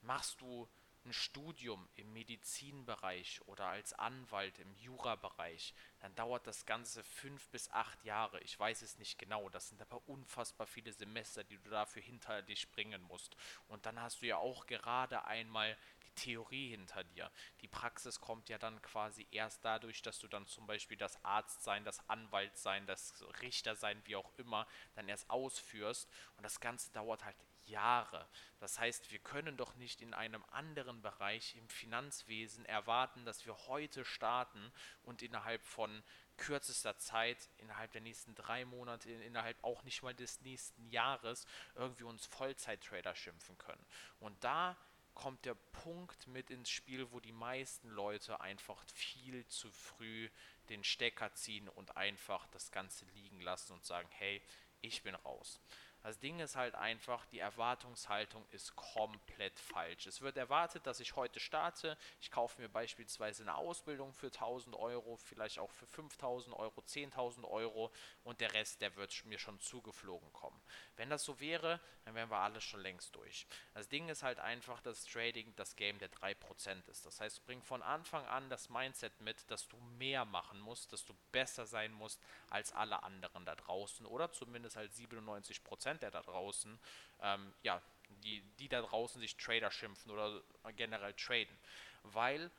Machst 0.00 0.40
du 0.40 0.68
ein 1.04 1.12
Studium 1.12 1.88
im 1.94 2.12
Medizinbereich 2.12 3.40
oder 3.46 3.66
als 3.66 3.92
Anwalt 3.94 4.58
im 4.58 4.74
Jurabereich, 4.76 5.74
dann 6.00 6.14
dauert 6.14 6.46
das 6.46 6.66
Ganze 6.66 7.02
fünf 7.04 7.48
bis 7.48 7.70
acht 7.70 8.04
Jahre. 8.04 8.40
Ich 8.40 8.58
weiß 8.58 8.82
es 8.82 8.98
nicht 8.98 9.18
genau. 9.18 9.48
Das 9.50 9.68
sind 9.68 9.80
aber 9.82 10.00
unfassbar 10.08 10.66
viele 10.66 10.92
Semester, 10.92 11.44
die 11.44 11.58
du 11.58 11.70
dafür 11.70 12.02
hinter 12.02 12.42
dich 12.42 12.70
bringen 12.70 13.02
musst. 13.02 13.36
Und 13.68 13.86
dann 13.86 14.00
hast 14.00 14.22
du 14.22 14.26
ja 14.26 14.38
auch 14.38 14.66
gerade 14.66 15.24
einmal 15.24 15.76
die 16.04 16.12
Theorie 16.12 16.70
hinter 16.70 17.04
dir. 17.04 17.30
Die 17.60 17.68
Praxis 17.68 18.20
kommt 18.20 18.48
ja 18.48 18.58
dann 18.58 18.80
quasi 18.82 19.26
erst 19.30 19.64
dadurch, 19.64 20.02
dass 20.02 20.18
du 20.18 20.28
dann 20.28 20.46
zum 20.46 20.66
Beispiel 20.66 20.96
das 20.96 21.22
Arzt 21.24 21.62
sein, 21.62 21.84
das 21.84 22.08
Anwalt 22.08 22.56
sein, 22.56 22.86
das 22.86 23.24
Richter 23.42 23.76
sein, 23.76 24.00
wie 24.06 24.16
auch 24.16 24.32
immer, 24.38 24.66
dann 24.94 25.08
erst 25.08 25.28
ausführst. 25.30 26.08
Und 26.36 26.44
das 26.44 26.60
Ganze 26.60 26.92
dauert 26.92 27.24
halt 27.24 27.36
Jahre. 27.68 28.28
Das 28.58 28.78
heißt, 28.78 29.10
wir 29.10 29.18
können 29.18 29.56
doch 29.56 29.74
nicht 29.76 30.02
in 30.02 30.14
einem 30.14 30.44
anderen 30.50 31.02
Bereich 31.02 31.56
im 31.56 31.68
Finanzwesen 31.68 32.64
erwarten, 32.66 33.24
dass 33.24 33.46
wir 33.46 33.56
heute 33.66 34.04
starten 34.04 34.72
und 35.02 35.22
innerhalb 35.22 35.62
von 35.62 36.02
kürzester 36.36 36.98
Zeit, 36.98 37.48
innerhalb 37.58 37.92
der 37.92 38.00
nächsten 38.00 38.34
drei 38.34 38.64
Monate, 38.64 39.10
innerhalb 39.10 39.62
auch 39.62 39.82
nicht 39.84 40.02
mal 40.02 40.14
des 40.14 40.40
nächsten 40.40 40.86
Jahres, 40.88 41.46
irgendwie 41.74 42.04
uns 42.04 42.26
Vollzeit-Trader 42.26 43.14
schimpfen 43.14 43.56
können. 43.58 43.84
Und 44.18 44.42
da 44.42 44.76
kommt 45.14 45.44
der 45.44 45.54
Punkt 45.54 46.26
mit 46.26 46.50
ins 46.50 46.70
Spiel, 46.70 47.10
wo 47.12 47.20
die 47.20 47.32
meisten 47.32 47.88
Leute 47.88 48.40
einfach 48.40 48.82
viel 48.88 49.46
zu 49.46 49.70
früh 49.70 50.28
den 50.68 50.82
Stecker 50.82 51.32
ziehen 51.34 51.68
und 51.68 51.96
einfach 51.96 52.46
das 52.48 52.70
Ganze 52.72 53.04
liegen 53.06 53.40
lassen 53.40 53.72
und 53.74 53.84
sagen, 53.84 54.08
hey, 54.10 54.42
ich 54.80 55.02
bin 55.02 55.14
raus. 55.14 55.60
Das 56.04 56.18
Ding 56.18 56.38
ist 56.38 56.54
halt 56.54 56.74
einfach, 56.74 57.24
die 57.24 57.38
Erwartungshaltung 57.38 58.44
ist 58.50 58.76
komplett 58.76 59.58
falsch. 59.58 60.06
Es 60.06 60.20
wird 60.20 60.36
erwartet, 60.36 60.86
dass 60.86 61.00
ich 61.00 61.16
heute 61.16 61.40
starte. 61.40 61.96
Ich 62.20 62.30
kaufe 62.30 62.60
mir 62.60 62.68
beispielsweise 62.68 63.42
eine 63.42 63.54
Ausbildung 63.54 64.12
für 64.12 64.26
1000 64.26 64.76
Euro, 64.76 65.16
vielleicht 65.16 65.58
auch 65.58 65.70
für 65.70 65.86
5000 65.86 66.54
Euro, 66.56 66.78
10.000 66.82 67.48
Euro 67.48 67.90
und 68.22 68.42
der 68.42 68.52
Rest, 68.52 68.82
der 68.82 68.94
wird 68.96 69.24
mir 69.24 69.38
schon 69.38 69.58
zugeflogen 69.60 70.30
kommen. 70.34 70.60
Wenn 70.96 71.08
das 71.08 71.24
so 71.24 71.40
wäre, 71.40 71.80
dann 72.04 72.14
wären 72.14 72.30
wir 72.30 72.36
alle 72.36 72.60
schon 72.60 72.80
längst 72.80 73.16
durch. 73.16 73.46
Das 73.72 73.88
Ding 73.88 74.10
ist 74.10 74.22
halt 74.22 74.40
einfach, 74.40 74.82
dass 74.82 75.06
Trading 75.06 75.54
das 75.56 75.74
Game 75.74 75.98
der 75.98 76.12
3% 76.12 76.86
ist. 76.90 77.06
Das 77.06 77.18
heißt, 77.18 77.46
bring 77.46 77.62
von 77.62 77.82
Anfang 77.82 78.26
an 78.26 78.50
das 78.50 78.68
Mindset 78.68 79.18
mit, 79.22 79.50
dass 79.50 79.68
du 79.68 79.78
mehr 79.98 80.26
machen 80.26 80.60
musst, 80.60 80.92
dass 80.92 81.06
du 81.06 81.14
besser 81.32 81.64
sein 81.64 81.94
musst 81.94 82.20
als 82.50 82.72
alle 82.72 83.02
anderen 83.02 83.46
da 83.46 83.54
draußen 83.54 84.04
oder 84.04 84.30
zumindest 84.30 84.76
als 84.76 84.98
97% 84.98 85.93
Prozent 85.94 86.02
der 86.02 86.10
da 86.10 86.22
draußen, 86.22 86.78
ähm, 87.20 87.54
ja, 87.62 87.80
die, 88.22 88.42
die 88.58 88.68
da 88.68 88.82
draußen 88.82 89.20
sich 89.20 89.36
Trader 89.36 89.70
schimpfen 89.70 90.10
oder 90.10 90.42
generell 90.76 91.14
traden. 91.14 91.56
Weil 92.02 92.50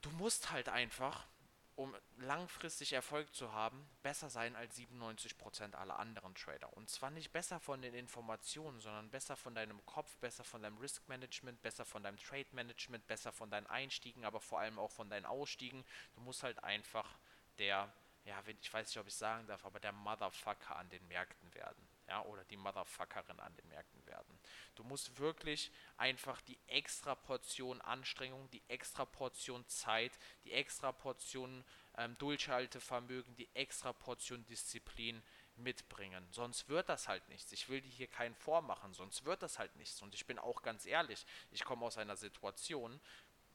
du 0.00 0.10
musst 0.10 0.50
halt 0.50 0.68
einfach, 0.68 1.26
um 1.76 1.94
langfristig 2.18 2.92
Erfolg 2.92 3.34
zu 3.34 3.52
haben, 3.52 3.88
besser 4.02 4.30
sein 4.30 4.54
als 4.56 4.78
97% 4.78 5.74
aller 5.74 5.98
anderen 5.98 6.34
Trader. 6.34 6.72
Und 6.76 6.88
zwar 6.88 7.10
nicht 7.10 7.32
besser 7.32 7.58
von 7.60 7.82
den 7.82 7.94
Informationen, 7.94 8.80
sondern 8.80 9.10
besser 9.10 9.36
von 9.36 9.54
deinem 9.54 9.84
Kopf, 9.84 10.16
besser 10.18 10.44
von 10.44 10.62
deinem 10.62 10.78
Risk 10.78 11.08
Management, 11.08 11.60
besser 11.62 11.84
von 11.84 12.02
deinem 12.02 12.18
Trade 12.18 12.46
Management, 12.52 13.06
besser 13.06 13.32
von 13.32 13.50
deinen 13.50 13.66
Einstiegen, 13.66 14.24
aber 14.24 14.40
vor 14.40 14.60
allem 14.60 14.78
auch 14.78 14.90
von 14.90 15.10
deinen 15.10 15.26
Ausstiegen. 15.26 15.84
Du 16.14 16.20
musst 16.20 16.42
halt 16.42 16.62
einfach 16.62 17.18
der, 17.58 17.92
ja, 18.24 18.42
ich 18.46 18.72
weiß 18.72 18.88
nicht, 18.88 18.98
ob 18.98 19.06
ich 19.06 19.14
sagen 19.14 19.46
darf, 19.46 19.64
aber 19.64 19.80
der 19.80 19.92
Motherfucker 19.92 20.76
an 20.76 20.88
den 20.90 21.06
Märkten 21.08 21.52
werden 21.54 21.93
ja, 22.08 22.22
oder 22.24 22.44
die 22.44 22.56
Motherfuckerin 22.56 23.40
an 23.40 23.54
den 23.56 23.68
Märkten 23.68 24.04
werden. 24.06 24.38
Du 24.74 24.84
musst 24.84 25.18
wirklich 25.18 25.70
einfach 25.96 26.40
die 26.42 26.58
extra 26.66 27.14
Portion 27.14 27.80
Anstrengung, 27.80 28.50
die 28.50 28.62
extra 28.68 29.04
Portion 29.04 29.66
Zeit, 29.68 30.18
die 30.44 30.52
extra 30.52 30.92
Portion 30.92 31.64
ähm, 31.96 32.16
Durchhaltevermögen, 32.18 33.36
die 33.36 33.48
extra 33.54 33.92
Portion 33.92 34.44
Disziplin 34.46 35.22
mitbringen. 35.56 36.26
Sonst 36.30 36.68
wird 36.68 36.88
das 36.88 37.08
halt 37.08 37.28
nichts. 37.28 37.52
Ich 37.52 37.68
will 37.68 37.80
dir 37.80 37.90
hier 37.90 38.08
keinen 38.08 38.34
vormachen, 38.34 38.92
sonst 38.92 39.24
wird 39.24 39.42
das 39.42 39.58
halt 39.58 39.74
nichts. 39.76 40.02
Und 40.02 40.14
ich 40.14 40.26
bin 40.26 40.38
auch 40.38 40.62
ganz 40.62 40.86
ehrlich, 40.86 41.24
ich 41.50 41.64
komme 41.64 41.86
aus 41.86 41.96
einer 41.96 42.16
Situation 42.16 43.00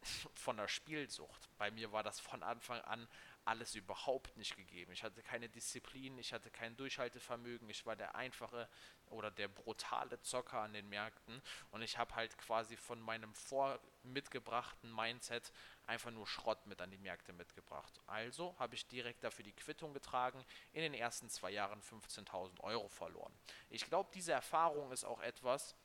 von 0.34 0.58
der 0.58 0.68
Spielsucht. 0.68 1.50
Bei 1.58 1.72
mir 1.72 1.92
war 1.92 2.04
das 2.04 2.20
von 2.20 2.44
Anfang 2.44 2.82
an 2.82 3.08
alles 3.46 3.76
überhaupt 3.76 4.38
nicht 4.38 4.56
gegeben. 4.56 4.92
Ich 4.92 5.04
hatte 5.04 5.22
keine 5.24 5.50
Disziplin, 5.50 6.18
ich 6.18 6.34
hatte 6.34 6.52
kein 6.52 6.76
Durchhaltevermögen, 6.78 7.70
ich 7.70 7.86
war 7.86 7.96
der 7.96 8.16
einfache 8.16 8.70
oder 9.08 9.32
der 9.32 9.48
brutale 9.48 10.20
Zocker 10.22 10.60
an 10.60 10.74
den 10.74 10.88
Märkten 10.90 11.42
und 11.72 11.82
ich 11.82 11.98
habe 11.98 12.14
halt 12.16 12.38
quasi 12.38 12.78
von 12.78 13.00
meinem 13.02 13.34
vor 13.34 13.80
mitgebrachten 14.04 14.94
Mindset 14.94 15.52
einfach 15.88 16.12
nur 16.12 16.28
Schrott 16.28 16.66
mit 16.68 16.80
an 16.82 16.92
die 16.92 16.98
Märkte 16.98 17.34
mitgebracht. 17.34 18.00
Also 18.06 18.56
habe 18.60 18.76
ich 18.76 18.88
direkt 18.88 19.24
dafür 19.24 19.44
die 19.44 19.56
Quittung 19.56 19.94
getragen, 19.94 20.46
in 20.72 20.82
den 20.82 20.94
ersten 20.94 21.30
zwei 21.30 21.52
Jahren 21.52 21.82
15.000 21.82 22.60
Euro 22.62 22.88
verloren. 22.88 23.34
Ich 23.70 23.86
glaube, 23.86 24.10
diese 24.14 24.32
Erfahrung 24.32 24.92
ist 24.92 25.04
auch 25.04 25.22
etwas, 25.22 25.76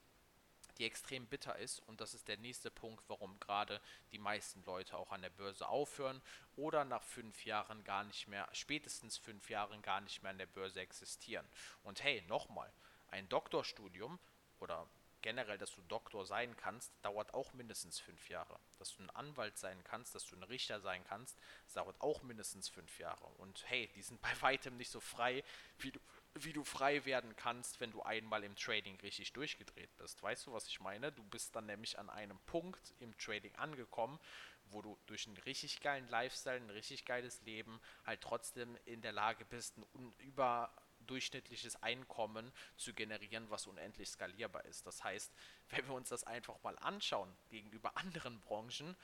die 0.78 0.84
extrem 0.84 1.26
bitter 1.26 1.56
ist. 1.56 1.80
Und 1.80 2.00
das 2.00 2.14
ist 2.14 2.28
der 2.28 2.36
nächste 2.36 2.70
Punkt, 2.70 3.04
warum 3.08 3.38
gerade 3.40 3.80
die 4.12 4.18
meisten 4.18 4.62
Leute 4.64 4.96
auch 4.96 5.12
an 5.12 5.22
der 5.22 5.30
Börse 5.30 5.68
aufhören 5.68 6.22
oder 6.56 6.84
nach 6.84 7.02
fünf 7.02 7.44
Jahren 7.44 7.84
gar 7.84 8.04
nicht 8.04 8.28
mehr, 8.28 8.48
spätestens 8.52 9.16
fünf 9.18 9.50
Jahren 9.50 9.82
gar 9.82 10.00
nicht 10.00 10.22
mehr 10.22 10.30
an 10.30 10.38
der 10.38 10.46
Börse 10.46 10.80
existieren. 10.80 11.46
Und 11.82 12.02
hey, 12.02 12.22
nochmal, 12.28 12.72
ein 13.08 13.28
Doktorstudium 13.28 14.18
oder 14.58 14.88
generell, 15.24 15.56
dass 15.56 15.74
du 15.74 15.80
Doktor 15.88 16.26
sein 16.26 16.54
kannst, 16.58 16.92
dauert 17.00 17.32
auch 17.32 17.54
mindestens 17.54 17.98
fünf 17.98 18.28
Jahre. 18.28 18.60
Dass 18.78 18.94
du 18.94 19.02
ein 19.02 19.10
Anwalt 19.10 19.56
sein 19.56 19.82
kannst, 19.82 20.14
dass 20.14 20.26
du 20.26 20.36
ein 20.36 20.42
Richter 20.42 20.80
sein 20.80 21.02
kannst, 21.04 21.38
dauert 21.72 21.98
auch 22.02 22.22
mindestens 22.22 22.68
fünf 22.68 22.98
Jahre. 22.98 23.24
Und 23.38 23.64
hey, 23.70 23.88
die 23.94 24.02
sind 24.02 24.20
bei 24.20 24.30
weitem 24.42 24.76
nicht 24.76 24.90
so 24.90 25.00
frei, 25.00 25.42
wie 25.78 25.92
du, 25.92 26.00
wie 26.34 26.52
du 26.52 26.64
frei 26.64 27.04
werden 27.04 27.36
kannst, 27.36 27.80
wenn 27.80 27.92
du 27.92 28.02
einmal 28.02 28.42
im 28.42 28.56
Trading 28.56 28.98
richtig 29.00 29.32
durchgedreht 29.32 29.96
bist. 29.96 30.22
Weißt 30.22 30.46
du, 30.46 30.52
was 30.52 30.66
ich 30.66 30.80
meine? 30.80 31.12
Du 31.12 31.22
bist 31.24 31.54
dann 31.54 31.66
nämlich 31.66 31.98
an 31.98 32.10
einem 32.10 32.38
Punkt 32.40 32.92
im 32.98 33.16
Trading 33.18 33.54
angekommen, 33.56 34.18
wo 34.66 34.82
du 34.82 34.98
durch 35.06 35.26
einen 35.26 35.36
richtig 35.38 35.80
geilen 35.80 36.08
Lifestyle, 36.08 36.56
ein 36.56 36.70
richtig 36.70 37.04
geiles 37.04 37.40
Leben 37.42 37.80
halt 38.04 38.20
trotzdem 38.20 38.76
in 38.84 39.00
der 39.00 39.12
Lage 39.12 39.44
bist, 39.44 39.76
ein 39.78 40.12
überdurchschnittliches 40.18 41.80
Einkommen 41.82 42.52
zu 42.76 42.92
generieren, 42.94 43.48
was 43.50 43.66
unendlich 43.66 44.08
skalierbar 44.08 44.64
ist. 44.64 44.86
Das 44.86 45.04
heißt, 45.04 45.32
wenn 45.70 45.86
wir 45.86 45.94
uns 45.94 46.08
das 46.08 46.24
einfach 46.24 46.60
mal 46.62 46.76
anschauen 46.78 47.32
gegenüber 47.48 47.96
anderen 47.96 48.40
Branchen, 48.40 48.96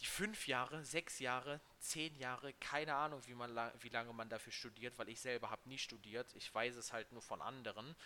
die 0.00 0.06
fünf 0.06 0.46
Jahre, 0.46 0.84
sechs 0.84 1.18
Jahre, 1.18 1.60
zehn 1.80 2.14
Jahre, 2.16 2.52
keine 2.54 2.94
Ahnung, 2.94 3.20
wie, 3.26 3.34
man, 3.34 3.54
wie 3.80 3.88
lange 3.88 4.12
man 4.12 4.28
dafür 4.28 4.52
studiert, 4.52 4.96
weil 4.98 5.08
ich 5.08 5.20
selber 5.20 5.50
habe 5.50 5.68
nie 5.68 5.78
studiert, 5.78 6.34
ich 6.34 6.52
weiß 6.54 6.76
es 6.76 6.92
halt 6.92 7.10
nur 7.12 7.22
von 7.22 7.42
anderen, 7.42 7.96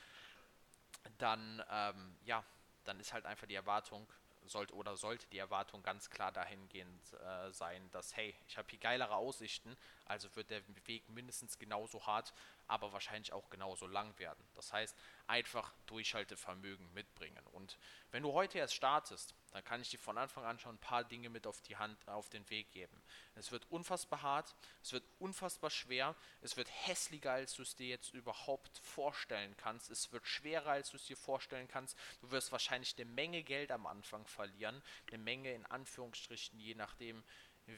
dann, 1.19 1.63
ähm, 1.71 2.17
ja, 2.25 2.45
dann 2.85 2.99
ist 3.01 3.13
halt 3.13 3.27
einfach 3.27 3.47
die 3.47 3.55
Erwartung, 3.55 4.07
sollte 4.45 4.75
oder 4.75 4.97
sollte 4.97 5.27
die 5.29 5.39
Erwartung 5.39 5.83
ganz 5.83 6.11
klar 6.11 6.33
dahingehend 6.33 7.13
äh, 7.13 7.53
sein, 7.53 7.91
dass, 7.91 8.17
hey, 8.17 8.35
ich 8.49 8.59
habe 8.59 8.69
hier 8.71 8.79
geilere 8.79 9.15
Aussichten, 9.15 9.77
also 10.07 10.35
wird 10.35 10.51
der 10.51 10.63
Weg 10.87 11.09
mindestens 11.09 11.59
genauso 11.59 12.07
hart, 12.07 12.33
aber 12.67 12.93
wahrscheinlich 12.93 13.33
auch 13.33 13.51
genauso 13.51 13.87
lang 13.87 14.19
werden. 14.19 14.45
Das 14.55 14.73
heißt, 14.73 14.97
einfach 15.27 15.73
Durchhaltevermögen 15.87 16.93
mitbringen. 16.93 17.45
Und 17.53 17.79
wenn 18.11 18.23
du 18.23 18.33
heute 18.33 18.59
erst 18.59 18.75
startest, 18.75 19.35
dann 19.53 19.65
kann 19.65 19.81
ich 19.83 19.91
dir 19.91 19.99
von 19.99 20.19
Anfang 20.19 20.45
an 20.45 20.59
schon 20.59 20.75
ein 20.75 20.79
paar 20.79 21.05
Dinge 21.05 21.29
mit 21.29 21.47
auf 21.47 21.61
die 21.61 21.77
Hand, 21.77 22.09
auf 22.09 22.31
den 22.31 22.49
Weg 22.51 22.71
geben. 22.73 23.03
Es 23.35 23.53
wird 23.53 23.71
unfassbar 23.71 24.23
hart, 24.23 24.55
es 24.83 24.93
wird 24.93 25.05
unfassbar 25.19 25.71
schwer, 25.71 26.17
es 26.41 26.57
wird 26.57 26.69
hässlicher, 26.87 27.33
als 27.33 27.55
du 27.55 27.63
es 27.63 27.77
dir 27.77 27.89
jetzt 27.89 28.15
überhaupt 28.15 28.79
vorstellen 28.79 29.55
kannst. 29.57 29.91
Es 29.91 30.11
wird 30.13 30.27
schwerer, 30.27 30.71
als 30.71 30.91
du 30.91 30.97
es 30.97 31.05
dir 31.05 31.17
vorstellen 31.17 31.69
kannst. 31.69 31.97
Du 32.21 32.31
wirst 32.31 32.51
wahrscheinlich 32.51 32.95
eine 32.97 33.05
Menge 33.05 33.43
Geld 33.43 33.71
am 33.71 33.87
Anfang 33.87 34.27
verlieren, 34.27 34.83
eine 35.09 35.19
Menge 35.19 35.53
in 35.53 35.67
Anführungsstrichen, 35.67 36.59
je 36.59 36.75
nachdem, 36.75 37.23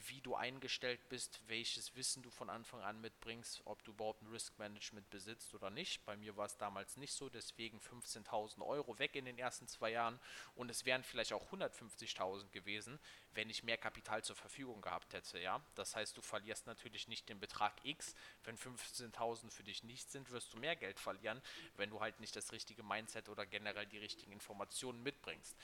wie 0.07 0.21
du 0.21 0.35
eingestellt 0.35 1.07
bist, 1.09 1.41
welches 1.47 1.95
Wissen 1.95 2.23
du 2.23 2.29
von 2.29 2.49
Anfang 2.49 2.81
an 2.81 3.01
mitbringst, 3.01 3.61
ob 3.65 3.83
du 3.83 3.91
überhaupt 3.91 4.21
ein 4.21 4.27
Risk 4.27 4.57
Management 4.59 5.09
besitzt 5.09 5.53
oder 5.53 5.69
nicht. 5.69 6.05
Bei 6.05 6.15
mir 6.17 6.35
war 6.37 6.45
es 6.45 6.57
damals 6.57 6.97
nicht 6.97 7.13
so, 7.13 7.29
deswegen 7.29 7.79
15.000 7.79 8.65
Euro 8.65 8.97
weg 8.99 9.15
in 9.15 9.25
den 9.25 9.37
ersten 9.37 9.67
zwei 9.67 9.91
Jahren 9.91 10.19
und 10.55 10.69
es 10.69 10.85
wären 10.85 11.03
vielleicht 11.03 11.33
auch 11.33 11.51
150.000 11.51 12.49
gewesen, 12.51 12.99
wenn 13.33 13.49
ich 13.49 13.63
mehr 13.63 13.77
Kapital 13.77 14.23
zur 14.23 14.35
Verfügung 14.35 14.81
gehabt 14.81 15.13
hätte. 15.13 15.39
Ja, 15.39 15.61
das 15.75 15.95
heißt, 15.95 16.17
du 16.17 16.21
verlierst 16.21 16.67
natürlich 16.67 17.07
nicht 17.07 17.29
den 17.29 17.39
Betrag 17.39 17.73
X. 17.83 18.15
Wenn 18.43 18.57
15.000 18.57 19.51
für 19.51 19.63
dich 19.63 19.83
nicht 19.83 20.09
sind, 20.11 20.31
wirst 20.31 20.53
du 20.53 20.57
mehr 20.57 20.75
Geld 20.75 20.99
verlieren, 20.99 21.41
wenn 21.75 21.89
du 21.89 21.99
halt 21.99 22.19
nicht 22.19 22.35
das 22.35 22.51
richtige 22.51 22.83
Mindset 22.83 23.29
oder 23.29 23.45
generell 23.45 23.85
die 23.85 23.97
richtigen 23.97 24.31
Informationen 24.31 25.03
mitbringst. 25.03 25.55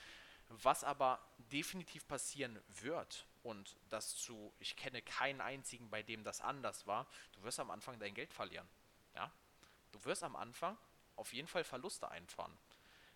Was 0.52 0.84
aber 0.84 1.20
definitiv 1.38 2.08
passieren 2.08 2.62
wird, 2.68 3.26
und 3.44 3.76
das 3.90 4.16
zu, 4.16 4.54
ich 4.60 4.76
kenne 4.76 5.02
keinen 5.02 5.42
einzigen, 5.42 5.90
bei 5.90 6.04
dem 6.04 6.24
das 6.24 6.42
anders 6.42 6.86
war, 6.86 7.08
du 7.34 7.44
wirst 7.44 7.60
am 7.60 7.72
Anfang 7.72 8.00
dein 8.00 8.14
Geld 8.14 8.34
verlieren. 8.34 8.68
Ja? 9.16 9.32
Du 9.92 10.04
wirst 10.06 10.24
am 10.24 10.36
Anfang 10.36 10.78
auf 11.16 11.34
jeden 11.34 11.48
Fall 11.48 11.64
Verluste 11.64 12.10
einfahren. 12.10 12.56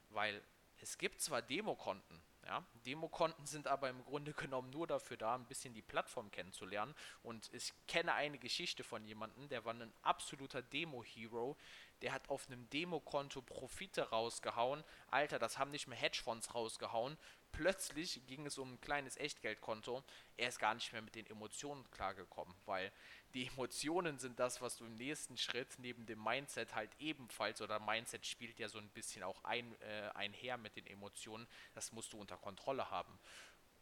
Weil 0.09 0.41
es 0.81 0.97
gibt 0.97 1.21
zwar 1.21 1.41
Demokonten, 1.41 2.21
Ja? 2.45 2.63
Demokonten 2.85 3.45
sind 3.45 3.67
aber 3.67 3.89
im 3.89 4.03
Grunde 4.03 4.33
genommen 4.33 4.69
nur 4.69 4.87
dafür 4.87 5.17
da, 5.17 5.35
ein 5.35 5.45
bisschen 5.45 5.73
die 5.73 5.81
Plattform 5.81 6.29
kennenzulernen. 6.31 6.93
Und 7.23 7.51
ich 7.53 7.73
kenne 7.87 8.13
eine 8.13 8.37
Geschichte 8.37 8.83
von 8.83 9.03
jemandem, 9.05 9.49
der 9.49 9.65
war 9.65 9.73
ein 9.73 9.93
absoluter 10.03 10.61
Demo-Hero. 10.61 11.57
Der 12.01 12.11
hat 12.11 12.29
auf 12.29 12.47
einem 12.47 12.69
Demokonto 12.69 13.41
Profite 13.41 14.09
rausgehauen. 14.09 14.83
Alter, 15.09 15.39
das 15.39 15.57
haben 15.57 15.71
nicht 15.71 15.87
mehr 15.87 15.97
Hedgefonds 15.97 16.53
rausgehauen. 16.53 17.17
Plötzlich 17.55 18.19
ging 18.27 18.45
es 18.45 18.57
um 18.57 18.73
ein 18.73 18.81
kleines 18.81 19.15
Echtgeldkonto. 19.15 20.03
Er 20.35 20.49
ist 20.49 20.59
gar 20.59 20.73
nicht 20.73 20.91
mehr 20.91 21.01
mit 21.01 21.15
den 21.15 21.25
Emotionen 21.27 21.89
klargekommen, 21.89 22.53
weil 22.65 22.91
die 23.33 23.47
Emotionen 23.47 24.19
sind 24.19 24.39
das, 24.39 24.61
was 24.61 24.75
du 24.75 24.85
im 24.85 24.95
nächsten 24.95 25.37
Schritt 25.37 25.75
neben 25.77 26.05
dem 26.05 26.21
Mindset 26.21 26.75
halt 26.75 26.91
ebenfalls, 26.99 27.61
oder 27.61 27.79
Mindset 27.79 28.25
spielt 28.25 28.59
ja 28.59 28.67
so 28.67 28.77
ein 28.77 28.89
bisschen 28.89 29.23
auch 29.23 29.41
ein, 29.45 29.73
äh, 29.81 30.09
einher 30.15 30.57
mit 30.57 30.75
den 30.75 30.85
Emotionen, 30.85 31.47
das 31.73 31.93
musst 31.93 32.11
du 32.11 32.19
unter 32.19 32.35
Kontrolle 32.35 32.91
haben. 32.91 33.17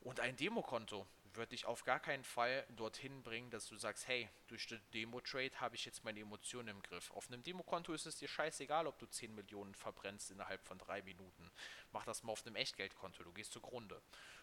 Und 0.01 0.19
ein 0.19 0.35
Demokonto 0.35 1.07
wird 1.35 1.51
dich 1.51 1.65
auf 1.65 1.83
gar 1.83 1.99
keinen 1.99 2.23
Fall 2.23 2.65
dorthin 2.75 3.23
bringen, 3.23 3.49
dass 3.49 3.67
du 3.67 3.75
sagst, 3.75 4.07
hey, 4.07 4.29
durch 4.47 4.67
den 4.67 4.81
Demo-Trade 4.93 5.59
habe 5.59 5.75
ich 5.75 5.85
jetzt 5.85 6.03
meine 6.03 6.19
Emotionen 6.19 6.69
im 6.69 6.81
Griff. 6.81 7.11
Auf 7.11 7.27
einem 7.27 7.43
Demokonto 7.43 7.93
ist 7.93 8.05
es 8.05 8.17
dir 8.17 8.27
scheißegal, 8.27 8.87
ob 8.87 8.99
du 8.99 9.05
10 9.05 9.33
Millionen 9.33 9.73
verbrennst 9.75 10.31
innerhalb 10.31 10.63
von 10.63 10.77
drei 10.77 11.01
Minuten. 11.01 11.51
Mach 11.91 12.05
das 12.05 12.23
mal 12.23 12.31
auf 12.31 12.45
einem 12.45 12.55
Echtgeldkonto, 12.55 13.23
du 13.23 13.33
gehst 13.33 13.51
zugrunde. 13.51 14.01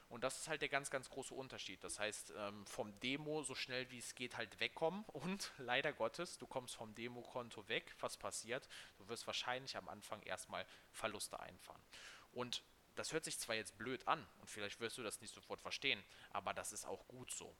Und 0.08 0.24
das 0.24 0.40
ist 0.40 0.48
halt 0.48 0.60
der 0.60 0.68
ganz, 0.68 0.90
ganz 0.90 1.08
große 1.08 1.32
Unterschied. 1.32 1.84
Das 1.84 2.00
heißt, 2.00 2.34
ähm, 2.36 2.66
vom 2.66 2.98
Demo 2.98 3.42
so 3.42 3.54
schnell 3.54 3.88
wie 3.90 3.98
es 3.98 4.16
geht 4.16 4.36
halt 4.36 4.58
wegkommen 4.58 5.04
und 5.12 5.52
leider 5.58 5.92
Gottes, 5.92 6.36
du 6.38 6.46
kommst 6.46 6.74
vom 6.74 6.94
Demokonto 6.94 7.68
weg. 7.68 7.94
Was 8.00 8.16
passiert? 8.16 8.68
Du 8.98 9.08
wirst 9.08 9.26
wahrscheinlich 9.26 9.76
am 9.76 9.88
Anfang 9.88 10.20
erstmal 10.22 10.66
Verluste 10.90 11.38
einfahren. 11.38 11.82
Und 12.32 12.64
das 12.96 13.12
hört 13.12 13.24
sich 13.24 13.38
zwar 13.38 13.54
jetzt 13.54 13.76
blöd 13.78 14.06
an 14.06 14.26
und 14.40 14.50
vielleicht 14.50 14.80
wirst 14.80 14.98
du 14.98 15.02
das 15.02 15.20
nicht 15.20 15.34
sofort 15.34 15.60
verstehen, 15.60 16.02
aber 16.30 16.54
das 16.54 16.72
ist 16.72 16.86
auch 16.86 17.06
gut 17.08 17.30
so. 17.30 17.54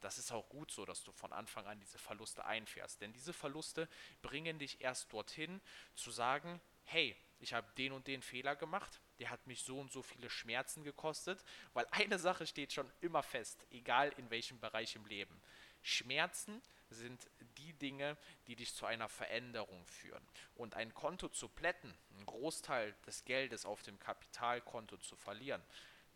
Das 0.00 0.18
ist 0.18 0.30
auch 0.30 0.48
gut 0.48 0.70
so, 0.70 0.84
dass 0.84 1.02
du 1.02 1.10
von 1.12 1.32
Anfang 1.32 1.66
an 1.66 1.80
diese 1.80 1.98
Verluste 1.98 2.44
einfährst. 2.44 3.00
Denn 3.00 3.12
diese 3.12 3.32
Verluste 3.32 3.88
bringen 4.22 4.58
dich 4.58 4.80
erst 4.80 5.12
dorthin 5.12 5.60
zu 5.96 6.10
sagen, 6.12 6.60
hey, 6.84 7.16
ich 7.40 7.52
habe 7.52 7.66
den 7.76 7.92
und 7.92 8.06
den 8.06 8.22
Fehler 8.22 8.56
gemacht, 8.56 9.00
der 9.18 9.30
hat 9.30 9.46
mich 9.46 9.62
so 9.62 9.78
und 9.78 9.92
so 9.92 10.02
viele 10.02 10.30
Schmerzen 10.30 10.84
gekostet, 10.84 11.44
weil 11.72 11.86
eine 11.90 12.18
Sache 12.18 12.46
steht 12.46 12.72
schon 12.72 12.90
immer 13.00 13.22
fest, 13.22 13.66
egal 13.70 14.12
in 14.16 14.30
welchem 14.30 14.60
Bereich 14.60 14.94
im 14.96 15.06
Leben. 15.06 15.40
Schmerzen 15.82 16.62
sind 16.90 17.28
die 17.58 17.72
Dinge, 17.74 18.16
die 18.46 18.56
dich 18.56 18.74
zu 18.74 18.86
einer 18.86 19.08
Veränderung 19.08 19.86
führen. 19.86 20.26
Und 20.54 20.74
ein 20.74 20.94
Konto 20.94 21.28
zu 21.28 21.48
plätten, 21.48 21.96
einen 22.14 22.26
Großteil 22.26 22.94
des 23.06 23.24
Geldes 23.24 23.66
auf 23.66 23.82
dem 23.82 23.98
Kapitalkonto 23.98 24.96
zu 24.98 25.16
verlieren, 25.16 25.62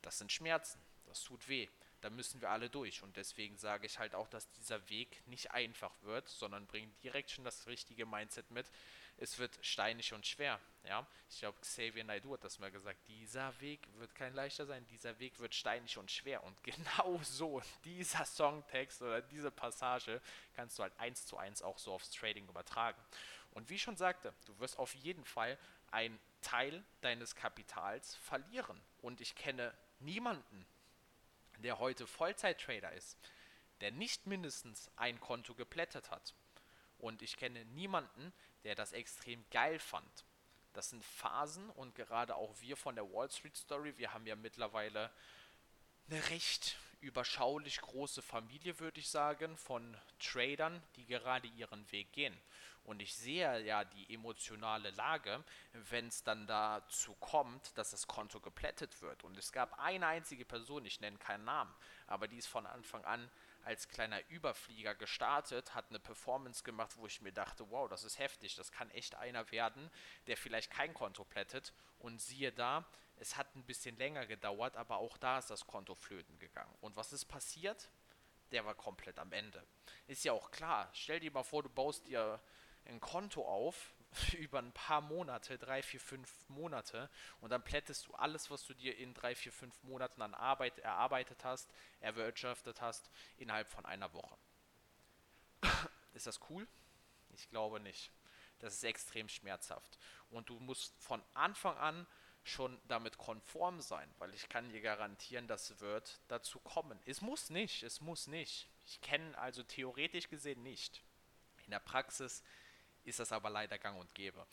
das 0.00 0.19
sind 0.19 0.33
Schmerzen, 0.33 0.81
das 1.07 1.23
tut 1.23 1.49
weh. 1.49 1.69
Da 2.02 2.11
müssen 2.11 2.40
wir 2.40 2.50
alle 2.50 2.68
durch. 2.68 3.02
Und 3.02 3.16
deswegen 3.16 3.56
sage 3.56 3.87
ich 3.87 3.99
halt 3.99 4.14
auch, 4.14 4.28
dass 4.28 4.50
dieser 4.50 4.88
Weg 4.90 5.26
nicht 5.26 5.52
einfach 5.52 5.92
wird, 6.02 6.28
sondern 6.28 6.66
bringt 6.66 7.02
direkt 7.02 7.30
schon 7.30 7.44
das 7.44 7.66
richtige 7.66 8.04
Mindset 8.04 8.50
mit 8.50 8.66
es 9.18 9.38
wird 9.38 9.59
steinig 9.62 10.12
und 10.12 10.26
schwer. 10.26 10.59
Ja? 10.85 11.06
Ich 11.30 11.38
glaube, 11.38 11.59
Xavier 11.61 12.04
Naidoo 12.04 12.35
hat 12.35 12.44
das 12.44 12.59
mal 12.59 12.71
gesagt, 12.71 12.99
dieser 13.09 13.59
Weg 13.61 13.87
wird 13.99 14.14
kein 14.14 14.35
leichter 14.35 14.66
sein, 14.66 14.87
dieser 14.88 15.18
Weg 15.18 15.38
wird 15.38 15.54
steinig 15.54 15.97
und 15.99 16.11
schwer. 16.11 16.42
Und 16.44 16.61
genau 16.62 17.21
so, 17.23 17.62
dieser 17.85 18.25
Songtext 18.25 19.02
oder 19.02 19.23
diese 19.23 19.50
Passage 19.50 20.21
kannst 20.54 20.78
du 20.78 20.82
halt 20.82 20.99
eins 20.99 21.26
zu 21.26 21.37
eins 21.37 21.62
auch 21.62 21.78
so 21.78 21.92
aufs 21.92 22.11
Trading 22.11 22.49
übertragen. 22.49 23.00
Und 23.52 23.68
wie 23.68 23.75
ich 23.75 23.82
schon 23.82 23.97
sagte, 23.97 24.35
du 24.47 24.59
wirst 24.59 24.78
auf 24.78 24.94
jeden 24.94 25.25
Fall 25.25 25.59
einen 25.90 26.18
Teil 26.40 26.82
deines 27.02 27.37
Kapitals 27.37 28.16
verlieren. 28.16 28.80
Und 29.02 29.21
ich 29.21 29.35
kenne 29.35 29.76
niemanden, 30.00 30.66
der 31.62 31.78
heute 31.78 32.07
Vollzeit-Trader 32.07 32.92
ist, 32.92 33.19
der 33.81 33.90
nicht 33.90 34.26
mindestens 34.26 34.90
ein 34.97 35.21
Konto 35.21 35.54
geplättet 35.54 36.11
hat. 36.11 36.35
Und 36.99 37.23
ich 37.23 37.37
kenne 37.37 37.64
niemanden, 37.64 38.33
der 38.64 38.75
das 38.75 38.92
extrem 38.92 39.45
geil 39.50 39.78
fand. 39.78 40.25
Das 40.73 40.90
sind 40.90 41.04
Phasen 41.04 41.69
und 41.71 41.95
gerade 41.95 42.37
auch 42.37 42.61
wir 42.61 42.76
von 42.76 42.95
der 42.95 43.12
Wall 43.12 43.31
Street 43.31 43.57
Story, 43.57 43.99
wir 43.99 44.14
haben 44.14 44.26
ja 44.26 44.37
mittlerweile 44.37 45.11
eine 46.09 46.31
recht 46.31 46.76
überschaulich 47.02 47.80
große 47.80 48.23
Familie, 48.23 48.78
würde 48.80 49.00
ich 49.00 49.11
sagen, 49.11 49.56
von 49.56 49.97
Tradern, 50.18 50.82
die 50.97 51.04
gerade 51.04 51.49
ihren 51.49 51.90
Weg 51.92 52.12
gehen. 52.12 52.37
Und 52.85 53.00
ich 53.00 53.14
sehe 53.14 53.61
ja 53.61 53.85
die 53.85 54.12
emotionale 54.12 54.90
Lage, 54.90 55.44
wenn 55.73 56.09
es 56.09 56.25
dann 56.25 56.47
dazu 56.47 57.14
kommt, 57.14 57.76
dass 57.78 57.90
das 57.90 58.09
Konto 58.09 58.40
geplättet 58.40 59.00
wird. 59.02 59.23
Und 59.23 59.37
es 59.37 59.52
gab 59.52 59.78
eine 59.78 60.06
einzige 60.06 60.44
Person, 60.44 60.85
ich 60.85 61.00
nenne 61.00 61.18
keinen 61.18 61.44
Namen, 61.44 61.73
aber 62.06 62.26
die 62.26 62.38
ist 62.38 62.49
von 62.49 62.66
Anfang 62.66 63.04
an 63.04 63.30
als 63.64 63.88
kleiner 63.88 64.18
Überflieger 64.28 64.97
gestartet, 64.97 65.75
hat 65.75 65.90
eine 65.90 66.00
Performance 66.00 66.64
gemacht, 66.64 66.97
wo 66.97 67.06
ich 67.06 67.21
mir 67.21 67.32
dachte, 67.32 67.71
wow, 67.71 67.88
das 67.88 68.02
ist 68.02 68.18
heftig, 68.18 68.56
das 68.56 68.73
kann 68.73 68.90
echt 68.90 69.14
einer 69.14 69.49
werden, 69.52 69.88
der 70.26 70.37
vielleicht 70.37 70.73
kein 70.73 70.92
Konto 70.94 71.25
plättet. 71.25 71.73
Und 72.00 72.21
siehe 72.21 72.50
da, 72.50 72.85
es 73.23 73.37
hat 73.37 73.55
ein 73.55 73.64
bisschen 73.64 73.97
länger 73.97 74.26
gedauert, 74.26 74.76
aber 74.76 74.97
auch 74.97 75.17
da 75.17 75.39
ist 75.39 75.49
das 75.49 75.65
Konto 75.65 75.95
flöten 75.95 76.41
gegangen. 76.41 76.75
Und 76.80 76.97
was 76.97 77.13
ist 77.13 77.26
passiert? 77.26 77.89
Der 78.50 78.65
war 78.65 78.75
komplett 78.75 79.19
am 79.21 79.32
Ende. 79.32 79.65
Ist 80.08 80.25
ja 80.25 80.32
auch 80.32 80.50
klar, 80.50 80.91
stell 80.93 81.21
dir 81.21 81.30
mal 81.30 81.45
vor, 81.45 81.63
du 81.63 81.69
baust 81.69 82.06
dir 82.08 82.41
ein 82.85 83.00
Konto 83.00 83.47
auf, 83.47 83.95
über 84.39 84.58
ein 84.58 84.73
paar 84.73 85.00
Monate, 85.00 85.56
drei, 85.56 85.85
vier, 85.85 86.00
fünf 86.00 86.49
Monate 86.49 87.08
und 87.41 87.50
dann 87.50 87.63
plättest 87.63 88.08
du 88.08 88.15
alles, 88.15 88.50
was 88.50 88.67
du 88.67 88.75
dir 88.75 88.99
in 88.99 89.15
drei, 89.15 89.37
vier, 89.37 89.52
fünf 89.52 89.80
Monaten 89.85 90.21
an 90.21 90.35
Arbeit 90.35 90.80
erarbeitet 90.80 91.45
hast, 91.45 91.73
erwirtschaftet 92.00 92.80
hast, 92.80 93.08
innerhalb 93.37 93.69
von 93.69 93.87
einer 93.87 94.13
Woche. 94.13 94.37
Ist 96.13 96.26
das 96.26 96.41
cool? 96.50 96.67
Ich 97.30 97.49
glaube 97.49 97.78
nicht. 97.78 98.11
Das 98.58 98.75
ist 98.75 98.85
extrem 98.85 99.28
schmerzhaft. 99.28 99.99
Und 100.30 100.49
du 100.49 100.61
musst 100.61 100.95
von 101.02 101.23
Anfang 101.35 101.76
an 101.78 102.06
schon 102.45 102.81
damit 102.89 103.19
konform 103.19 103.81
sein, 103.81 104.09
weil 104.19 104.35
ich 104.35 104.49
kann 104.49 104.71
dir 104.71 104.81
garantieren, 104.81 105.47
das 105.47 105.81
wird 105.81 106.21
dazu 106.28 106.59
kommen. 106.61 106.99
Es 107.07 107.21
muss 107.21 107.50
nicht, 107.50 107.83
es 107.83 108.00
muss 108.00 108.26
nicht. 108.26 108.69
Ich 108.87 109.00
kenne 109.00 109.39
also 109.39 109.63
theoretisch 109.63 110.28
gesehen 110.28 110.63
nicht. 110.63 111.02
In 111.65 111.71
der 111.71 111.78
Praxis 111.78 112.43
ist 113.05 113.21
das 113.21 113.33
aber 113.33 113.50
leider 113.50 113.78
gang 113.78 113.99
und 114.00 114.15
gäbe. 114.15 114.47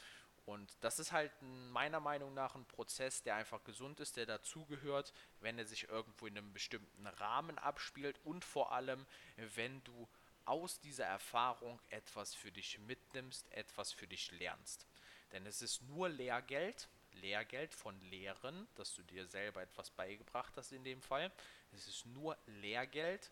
Und 0.45 0.78
das 0.82 0.97
ist 0.97 1.12
halt 1.12 1.32
meiner 1.41 1.99
Meinung 1.99 2.34
nach 2.34 2.56
ein 2.56 2.65
Prozess, 2.65 3.21
der 3.21 3.36
einfach 3.36 3.63
gesund 3.63 3.99
ist, 3.99 4.17
der 4.17 4.25
dazugehört, 4.25 5.13
wenn 5.41 5.60
er 5.60 5.65
sich 5.65 5.89
irgendwo 5.89 6.25
in 6.25 6.38
einem 6.38 6.54
bestimmten 6.54 7.06
Rahmen 7.06 7.60
abspielt 7.60 8.19
und 8.23 8.43
vor 8.43 8.71
allem, 8.71 9.06
wenn 9.36 9.84
du 9.84 10.08
aus 10.45 10.80
dieser 10.80 11.06
Erfahrung 11.06 11.80
etwas 11.89 12.34
für 12.34 12.52
dich 12.52 12.80
mitnimmst, 12.80 13.52
etwas 13.52 13.91
für 13.91 14.08
dich 14.08 14.32
lernst. 14.32 14.88
Denn 15.32 15.45
es 15.45 15.62
ist 15.62 15.84
nur 15.84 16.10
Lehrgeld, 16.10 16.89
Lehrgeld 17.21 17.73
von 17.73 17.99
Lehren, 18.01 18.67
dass 18.75 18.93
du 18.95 19.03
dir 19.03 19.25
selber 19.27 19.62
etwas 19.62 19.91
beigebracht 19.91 20.55
hast 20.58 20.71
in 20.71 20.84
dem 20.84 21.01
Fall. 21.01 21.32
Es 21.71 21.88
ist 21.88 22.05
nur 22.05 22.38
Lehrgeld, 22.45 23.32